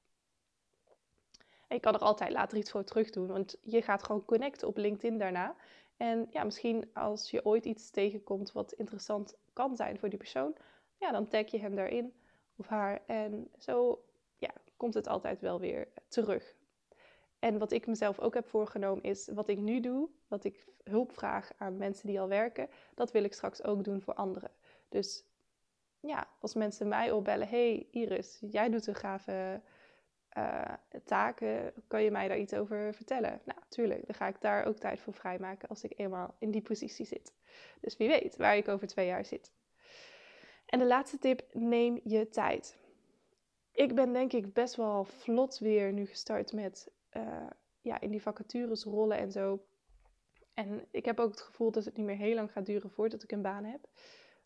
En 1.66 1.76
je 1.76 1.80
kan 1.80 1.94
er 1.94 2.00
altijd 2.00 2.32
later 2.32 2.58
iets 2.58 2.70
voor 2.70 2.84
terug 2.84 3.10
doen, 3.10 3.26
want 3.26 3.56
je 3.62 3.82
gaat 3.82 4.02
gewoon 4.02 4.24
connecten 4.24 4.68
op 4.68 4.76
LinkedIn 4.76 5.18
daarna. 5.18 5.56
En 5.96 6.26
ja, 6.30 6.44
misschien 6.44 6.90
als 6.94 7.30
je 7.30 7.44
ooit 7.44 7.64
iets 7.64 7.90
tegenkomt 7.90 8.52
wat 8.52 8.72
interessant 8.72 9.36
kan 9.58 9.76
zijn 9.76 9.98
voor 9.98 10.08
die 10.08 10.18
persoon, 10.18 10.56
ja, 10.96 11.10
dan 11.10 11.28
tag 11.28 11.50
je 11.50 11.58
hem 11.58 11.74
daarin 11.74 12.12
of 12.56 12.66
haar. 12.66 13.00
En 13.06 13.50
zo 13.58 14.04
ja, 14.36 14.50
komt 14.76 14.94
het 14.94 15.08
altijd 15.08 15.40
wel 15.40 15.60
weer 15.60 15.88
terug. 16.08 16.54
En 17.38 17.58
wat 17.58 17.72
ik 17.72 17.86
mezelf 17.86 18.18
ook 18.18 18.34
heb 18.34 18.48
voorgenomen 18.48 19.02
is, 19.02 19.28
wat 19.28 19.48
ik 19.48 19.58
nu 19.58 19.80
doe, 19.80 20.08
wat 20.28 20.44
ik 20.44 20.66
hulp 20.84 21.12
vraag 21.12 21.50
aan 21.56 21.76
mensen 21.76 22.06
die 22.06 22.20
al 22.20 22.28
werken, 22.28 22.68
dat 22.94 23.12
wil 23.12 23.24
ik 23.24 23.32
straks 23.32 23.62
ook 23.62 23.84
doen 23.84 24.00
voor 24.00 24.14
anderen. 24.14 24.50
Dus 24.88 25.24
ja, 26.00 26.28
als 26.40 26.54
mensen 26.54 26.88
mij 26.88 27.10
opbellen, 27.10 27.48
hey 27.48 27.86
Iris, 27.90 28.38
jij 28.50 28.68
doet 28.68 28.86
een 28.86 28.94
gave 28.94 29.60
uh, 30.36 30.72
taken, 31.04 31.72
kan 31.86 32.02
je 32.02 32.10
mij 32.10 32.28
daar 32.28 32.38
iets 32.38 32.54
over 32.54 32.94
vertellen? 32.94 33.40
Nou, 33.44 33.58
tuurlijk, 33.68 34.06
dan 34.06 34.14
ga 34.14 34.26
ik 34.26 34.40
daar 34.40 34.64
ook 34.64 34.76
tijd 34.76 35.00
voor 35.00 35.12
vrijmaken 35.12 35.68
als 35.68 35.84
ik 35.84 35.92
eenmaal 35.96 36.34
in 36.38 36.50
die 36.50 36.62
positie 36.62 37.06
zit. 37.06 37.32
Dus 37.80 37.96
wie 37.96 38.08
weet 38.08 38.36
waar 38.36 38.56
ik 38.56 38.68
over 38.68 38.86
twee 38.86 39.06
jaar 39.06 39.24
zit. 39.24 39.52
En 40.66 40.78
de 40.78 40.86
laatste 40.86 41.18
tip, 41.18 41.42
neem 41.52 42.00
je 42.04 42.28
tijd. 42.28 42.76
Ik 43.72 43.94
ben 43.94 44.12
denk 44.12 44.32
ik 44.32 44.52
best 44.52 44.76
wel 44.76 45.04
vlot 45.04 45.58
weer 45.58 45.92
nu 45.92 46.06
gestart 46.06 46.52
met 46.52 46.90
uh, 47.16 47.46
ja, 47.80 48.00
in 48.00 48.10
die 48.10 48.22
vacatures 48.22 48.84
rollen 48.84 49.18
en 49.18 49.32
zo. 49.32 49.62
En 50.54 50.86
ik 50.90 51.04
heb 51.04 51.20
ook 51.20 51.30
het 51.30 51.40
gevoel 51.40 51.70
dat 51.70 51.84
het 51.84 51.96
niet 51.96 52.06
meer 52.06 52.16
heel 52.16 52.34
lang 52.34 52.52
gaat 52.52 52.66
duren 52.66 52.90
voordat 52.90 53.22
ik 53.22 53.32
een 53.32 53.42
baan 53.42 53.64
heb 53.64 53.88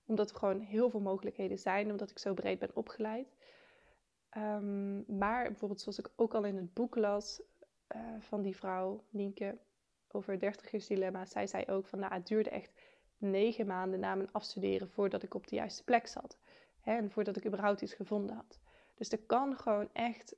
omdat 0.07 0.31
er 0.31 0.37
gewoon 0.37 0.61
heel 0.61 0.91
veel 0.91 1.01
mogelijkheden 1.01 1.59
zijn, 1.59 1.91
omdat 1.91 2.11
ik 2.11 2.19
zo 2.19 2.35
breed 2.35 2.59
ben 2.59 2.71
opgeleid. 2.75 3.37
Um, 4.37 5.05
maar 5.19 5.45
bijvoorbeeld 5.45 5.81
zoals 5.81 5.99
ik 5.99 6.11
ook 6.17 6.35
al 6.35 6.45
in 6.45 6.57
het 6.57 6.75
boek 6.75 6.97
las 6.97 7.43
uh, 7.97 8.01
van 8.19 8.43
die 8.43 8.57
vrouw, 8.57 9.05
Nienke, 9.11 9.59
over 10.09 10.39
dertigersdilemma. 10.39 11.25
Zij 11.25 11.47
zei 11.47 11.65
ook 11.67 11.87
van, 11.87 11.99
nou 11.99 12.13
het 12.13 12.27
duurde 12.27 12.51
echt 12.51 12.73
negen 13.17 13.67
maanden 13.67 14.01
na 14.01 14.15
mijn 14.15 14.33
afstuderen 14.33 14.89
voordat 14.89 15.23
ik 15.23 15.35
op 15.35 15.47
de 15.47 15.57
juiste 15.57 15.85
plek 15.85 16.07
zat. 16.07 16.39
Hè, 16.81 16.97
en 16.97 17.11
voordat 17.11 17.37
ik 17.37 17.47
überhaupt 17.47 17.81
iets 17.81 17.95
gevonden 17.95 18.37
had. 18.37 18.61
Dus 18.95 19.13
er 19.13 19.19
kan 19.19 19.57
gewoon 19.57 19.89
echt 19.93 20.37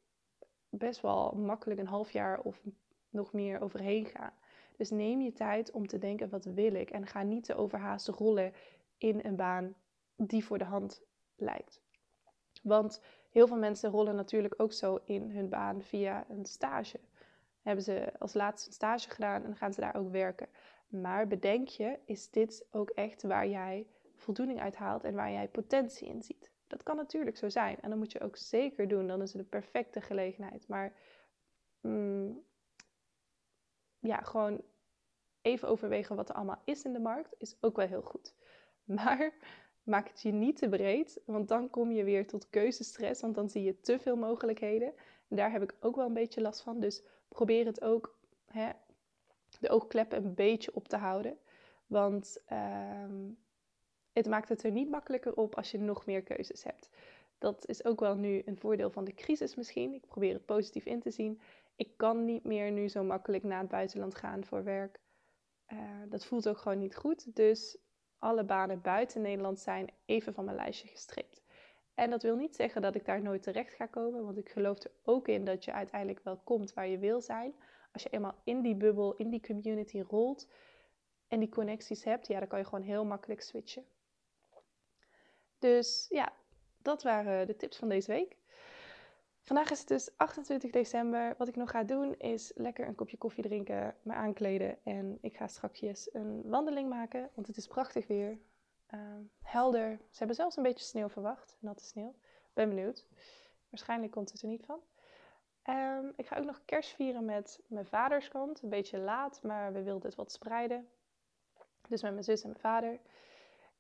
best 0.69 1.01
wel 1.01 1.33
makkelijk 1.33 1.81
een 1.81 1.87
half 1.87 2.11
jaar 2.11 2.41
of 2.41 2.63
nog 3.11 3.33
meer 3.33 3.61
overheen 3.61 4.07
gaan. 4.07 4.33
Dus 4.77 4.91
neem 4.91 5.21
je 5.21 5.33
tijd 5.33 5.71
om 5.71 5.87
te 5.87 5.99
denken, 5.99 6.29
wat 6.29 6.45
wil 6.45 6.75
ik? 6.75 6.91
En 6.91 7.07
ga 7.07 7.23
niet 7.23 7.45
te 7.45 7.55
overhaaste 7.55 8.13
rollen 8.13 8.53
in 8.99 9.21
een 9.23 9.37
baan 9.37 9.75
die 10.17 10.45
voor 10.45 10.59
de 10.59 10.65
hand 10.65 11.03
lijkt. 11.37 11.83
Want 12.65 13.01
heel 13.31 13.47
veel 13.47 13.57
mensen 13.57 13.91
rollen 13.91 14.15
natuurlijk 14.15 14.55
ook 14.57 14.73
zo 14.73 15.01
in 15.05 15.31
hun 15.31 15.49
baan 15.49 15.83
via 15.83 16.25
een 16.29 16.45
stage. 16.45 17.01
Hebben 17.63 17.85
ze 17.85 18.13
als 18.19 18.35
laatste 18.35 18.69
een 18.69 18.75
stage 18.75 19.11
gedaan 19.11 19.45
en 19.45 19.57
gaan 19.57 19.73
ze 19.73 19.81
daar 19.81 19.97
ook 19.97 20.11
werken. 20.11 20.49
Maar 20.89 21.27
bedenk 21.27 21.69
je, 21.69 21.99
is 22.05 22.31
dit 22.31 22.67
ook 22.71 22.91
echt 22.91 23.23
waar 23.23 23.49
jij 23.49 23.87
voldoening 24.15 24.61
uit 24.61 24.77
haalt 24.77 25.05
en 25.05 25.15
waar 25.15 25.31
jij 25.31 25.49
potentie 25.49 26.09
in 26.09 26.23
ziet? 26.23 26.51
Dat 26.67 26.83
kan 26.83 26.97
natuurlijk 26.97 27.37
zo 27.37 27.49
zijn 27.49 27.81
en 27.81 27.89
dan 27.91 27.99
moet 27.99 28.13
je 28.13 28.21
ook 28.21 28.37
zeker 28.37 28.89
doen. 28.89 29.07
Dan 29.07 29.23
is 29.23 29.33
het 29.33 29.43
de 29.43 29.49
perfecte 29.49 30.01
gelegenheid. 30.01 30.69
Maar 30.69 30.93
mm, 31.81 32.43
ja, 33.99 34.17
gewoon 34.17 34.63
even 35.43 35.69
overwegen 35.69 36.17
wat 36.17 36.29
er 36.29 36.35
allemaal 36.35 36.63
is 36.65 36.85
in 36.85 36.93
de 36.93 37.01
markt 37.01 37.35
is 37.39 37.57
ook 37.61 37.77
wel 37.77 37.87
heel 37.87 38.03
goed. 38.03 38.35
Maar 38.85 39.33
maak 39.85 40.09
het 40.09 40.23
je 40.23 40.33
niet 40.33 40.57
te 40.57 40.69
breed, 40.69 41.21
want 41.25 41.49
dan 41.49 41.71
kom 41.71 41.93
je 41.93 42.05
weer 42.05 42.27
tot 42.27 42.51
keuzestress, 42.51 43.21
want 43.21 43.35
dan 43.35 43.49
zie 43.49 43.63
je 43.63 43.81
te 43.81 43.99
veel 43.99 44.17
mogelijkheden. 44.17 44.93
En 45.29 45.37
daar 45.37 45.53
heb 45.53 45.63
ik 45.63 45.75
ook 45.81 45.97
wel 45.97 46.07
een 46.07 46.13
beetje 46.13 46.41
last 46.41 46.61
van. 46.61 46.81
Dus 46.81 47.03
probeer 47.29 47.67
het 47.67 47.83
ook, 47.83 48.19
hè, 48.47 48.71
de 49.61 49.69
oogkleppen 49.69 50.25
een 50.25 50.35
beetje 50.35 50.75
op 50.75 50.89
te 50.89 50.97
houden. 50.97 51.39
Want 51.87 52.43
ehm, 52.47 53.31
het 54.13 54.29
maakt 54.29 54.49
het 54.49 54.63
er 54.63 54.71
niet 54.71 54.91
makkelijker 54.91 55.37
op 55.37 55.55
als 55.55 55.71
je 55.71 55.79
nog 55.79 56.07
meer 56.07 56.23
keuzes 56.23 56.65
hebt. 56.65 56.89
Dat 57.39 57.69
is 57.69 57.85
ook 57.85 58.01
wel 58.01 58.17
nu 58.17 58.43
een 58.45 58.59
voordeel 58.59 58.91
van 58.91 59.05
de 59.05 59.15
crisis 59.15 59.55
misschien. 59.55 59.95
Ik 59.95 60.07
probeer 60.07 60.33
het 60.33 60.45
positief 60.45 60.85
in 60.85 61.01
te 61.01 61.11
zien. 61.11 61.41
Ik 61.77 61.97
kan 61.97 62.25
niet 62.25 62.45
meer 62.45 62.71
nu 62.71 62.89
zo 62.89 63.05
makkelijk 63.05 63.43
naar 63.43 63.61
het 63.61 63.69
buitenland 63.69 64.15
gaan 64.15 64.45
voor 64.45 64.65
werk. 64.65 65.01
Uh, 65.73 65.79
dat 66.09 66.25
voelt 66.25 66.49
ook 66.49 66.59
gewoon 66.59 66.79
niet 66.79 66.97
goed. 66.97 67.37
Dus 67.37 67.79
alle 68.25 68.45
banen 68.45 68.81
buiten 68.81 69.23
Nederland 69.23 69.61
zijn 69.61 69.91
even 70.05 70.35
van 70.35 70.45
mijn 70.45 70.57
lijstje 70.57 70.89
gestreept. 70.89 71.43
En 71.95 72.11
dat 72.11 72.23
wil 72.23 72.37
niet 72.37 72.57
zeggen 72.57 72.83
dat 72.83 72.95
ik 72.95 73.05
daar 73.05 73.23
nooit 73.23 73.43
terecht 73.43 73.75
ga 73.75 73.87
komen, 73.87 74.25
want 74.25 74.39
ik 74.39 74.49
geloof 74.49 74.83
er 74.83 74.91
ook 75.05 75.29
in 75.29 75.45
dat 75.45 75.65
je 75.65 75.73
uiteindelijk 75.73 76.25
wel 76.25 76.37
komt 76.45 76.73
waar 76.73 76.87
je 76.87 76.99
wil 76.99 77.21
zijn. 77.21 77.55
als 77.93 78.03
je 78.03 78.09
eenmaal 78.09 78.35
in 78.45 78.63
die 78.63 78.75
bubbel, 78.75 79.15
in 79.17 79.31
die 79.31 79.41
community 79.41 80.01
rolt 80.01 80.49
en 81.29 81.39
die 81.41 81.49
connecties 81.49 82.05
hebt, 82.05 82.27
ja, 82.27 82.39
dan 82.39 82.49
kan 82.49 82.59
je 82.59 82.65
gewoon 82.65 82.85
heel 82.85 83.05
makkelijk 83.05 83.43
switchen. 83.43 83.85
Dus 85.59 86.07
ja, 86.09 86.33
dat 86.83 87.03
waren 87.03 87.47
de 87.47 87.57
tips 87.57 87.77
van 87.77 87.89
deze 87.89 88.13
week. 88.13 88.37
Vandaag 89.45 89.71
is 89.71 89.79
het 89.79 89.89
dus 89.89 90.11
28 90.17 90.71
december. 90.71 91.35
Wat 91.39 91.49
ik 91.49 91.57
nog 91.57 91.71
ga 91.71 91.83
doen 91.83 92.15
is 92.19 92.53
lekker 92.55 92.87
een 92.87 92.95
kopje 92.95 93.17
koffie 93.17 93.43
drinken, 93.43 93.97
me 94.03 94.13
aankleden 94.13 94.85
en 94.85 95.19
ik 95.21 95.37
ga 95.37 95.47
straks 95.47 96.09
een 96.13 96.43
wandeling 96.45 96.89
maken, 96.89 97.31
want 97.35 97.47
het 97.47 97.57
is 97.57 97.67
prachtig 97.67 98.07
weer. 98.07 98.39
Ehm, 98.87 99.23
helder. 99.43 99.99
Ze 100.11 100.19
hebben 100.19 100.37
zelfs 100.37 100.57
een 100.57 100.63
beetje 100.63 100.85
sneeuw 100.85 101.09
verwacht, 101.09 101.57
natte 101.59 101.85
sneeuw. 101.85 102.15
Ben 102.53 102.69
benieuwd. 102.69 103.07
Waarschijnlijk 103.69 104.13
komt 104.13 104.33
het 104.33 104.43
er 104.43 104.49
niet 104.49 104.65
van. 104.65 104.81
Um, 105.69 106.13
ik 106.17 106.27
ga 106.27 106.37
ook 106.37 106.45
nog 106.45 106.63
kerst 106.65 106.95
vieren 106.95 107.25
met 107.25 107.61
mijn 107.67 107.87
vaders 107.87 108.29
kant. 108.29 108.63
Een 108.63 108.69
beetje 108.69 108.99
laat, 108.99 109.43
maar 109.43 109.73
we 109.73 109.83
wilden 109.83 110.07
het 110.07 110.15
wat 110.15 110.33
spreiden. 110.33 110.89
Dus 111.89 112.03
met 112.03 112.13
mijn 112.13 112.25
zus 112.25 112.43
en 112.43 112.49
mijn 112.49 112.61
vader. 112.61 113.01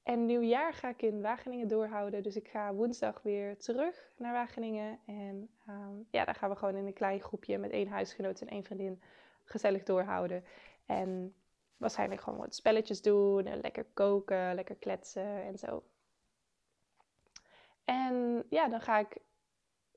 En 0.04 0.26
nieuwjaar 0.26 0.72
ga 0.72 0.88
ik 0.88 1.02
in 1.02 1.22
Wageningen 1.22 1.68
doorhouden. 1.68 2.22
Dus 2.22 2.36
ik 2.36 2.48
ga 2.48 2.74
woensdag 2.74 3.22
weer 3.22 3.58
terug 3.58 4.10
naar 4.16 4.32
Wageningen. 4.32 4.98
En 5.06 5.50
ehm, 5.66 5.96
ja, 6.10 6.24
daar 6.24 6.34
gaan 6.34 6.50
we 6.50 6.56
gewoon 6.56 6.76
in 6.76 6.86
een 6.86 6.92
klein 6.92 7.20
groepje 7.20 7.58
met 7.58 7.70
één 7.70 7.88
huisgenoot 7.88 8.40
en 8.40 8.48
één 8.48 8.64
vriendin 8.64 9.02
gezellig 9.44 9.82
doorhouden. 9.82 10.44
En 10.86 11.34
waarschijnlijk 11.76 12.20
gewoon 12.20 12.38
wat 12.38 12.54
spelletjes 12.54 13.02
doen. 13.02 13.46
En 13.46 13.60
lekker 13.60 13.84
koken, 13.84 14.54
lekker 14.54 14.76
kletsen 14.76 15.42
en 15.42 15.58
zo. 15.58 15.82
En 17.84 18.44
ja, 18.48 18.68
dan 18.68 18.80
ga 18.80 18.98
ik 18.98 19.16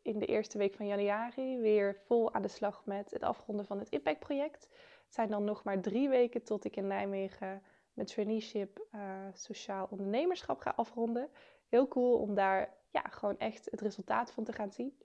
in 0.02 0.20
de 0.20 0.26
eerste 0.26 0.58
week 0.58 0.76
van 0.76 0.88
januari 0.88 1.60
weer 1.60 2.02
vol 2.06 2.34
aan 2.34 2.42
de 2.42 2.48
slag 2.48 2.86
met 2.86 3.12
het 3.12 3.24
afronden 3.24 3.66
van 3.66 3.80
het 3.80 3.90
Impact 3.90 4.20
project. 4.20 4.70
Het 5.06 5.14
zijn 5.16 5.30
dan 5.30 5.44
nog 5.44 5.64
maar 5.64 5.82
drie 5.82 6.10
weken 6.10 6.44
tot 6.44 6.66
ik 6.66 6.76
in 6.76 6.88
Nijmegen 6.88 7.62
met 7.98 8.08
traineeship 8.08 8.88
uh, 8.96 9.02
sociaal 9.34 9.88
ondernemerschap 9.90 10.60
ga 10.60 10.74
afronden. 10.76 11.30
Heel 11.68 11.88
cool 11.88 12.18
om 12.18 12.36
daar 12.36 12.74
ja, 12.92 13.02
gewoon 13.02 13.38
echt 13.38 13.68
het 13.72 13.82
resultaat 13.82 14.32
van 14.32 14.44
te 14.44 14.54
gaan 14.54 14.72
zien. 14.72 14.98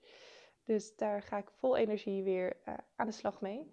Dus 0.63 0.95
daar 0.95 1.21
ga 1.21 1.37
ik 1.37 1.49
vol 1.49 1.77
energie 1.77 2.23
weer 2.23 2.57
uh, 2.67 2.73
aan 2.95 3.07
de 3.07 3.13
slag 3.13 3.41
mee. 3.41 3.71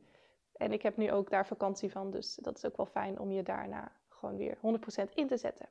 En 0.52 0.72
ik 0.72 0.82
heb 0.82 0.96
nu 0.96 1.12
ook 1.12 1.30
daar 1.30 1.46
vakantie 1.46 1.90
van, 1.90 2.10
dus 2.10 2.34
dat 2.34 2.56
is 2.56 2.64
ook 2.64 2.76
wel 2.76 2.86
fijn 2.86 3.18
om 3.18 3.30
je 3.30 3.42
daarna 3.42 3.92
gewoon 4.08 4.36
weer 4.36 4.56
100% 4.56 5.14
in 5.14 5.26
te 5.26 5.36
zetten. 5.36 5.68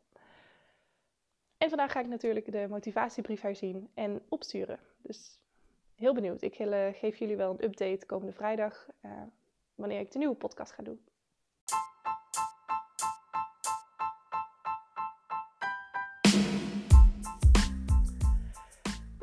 En 1.57 1.69
vandaag 1.69 1.91
ga 1.91 1.99
ik 1.99 2.07
natuurlijk 2.07 2.51
de 2.51 2.67
motivatiebrief 2.69 3.41
herzien 3.41 3.89
en 3.93 4.21
opsturen. 4.29 4.79
Dus 5.01 5.39
heel 5.95 6.13
benieuwd. 6.13 6.41
Ik 6.41 6.59
uh, 6.59 6.87
geef 6.93 7.17
jullie 7.17 7.37
wel 7.37 7.51
een 7.51 7.63
update 7.63 8.05
komende 8.05 8.33
vrijdag, 8.33 8.87
wanneer 9.75 9.99
ik 9.99 10.11
de 10.11 10.17
nieuwe 10.17 10.35
podcast 10.35 10.71
ga 10.71 10.83
doen. 10.83 11.08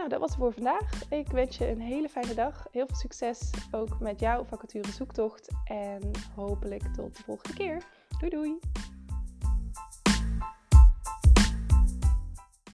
Nou, 0.06 0.18
dat 0.18 0.28
was 0.28 0.36
het 0.36 0.44
voor 0.44 0.64
vandaag. 0.64 1.10
Ik 1.10 1.28
wens 1.28 1.58
je 1.58 1.68
een 1.68 1.80
hele 1.80 2.08
fijne 2.08 2.34
dag. 2.34 2.66
Heel 2.70 2.86
veel 2.86 2.96
succes 2.96 3.50
ook 3.70 4.00
met 4.00 4.20
jouw 4.20 4.44
vacature 4.44 4.92
zoektocht. 4.92 5.48
En 5.64 6.10
hopelijk 6.34 6.82
tot 6.94 7.16
de 7.16 7.22
volgende 7.22 7.56
keer. 7.56 7.82
Doei 8.18 8.30
doei! 8.30 8.58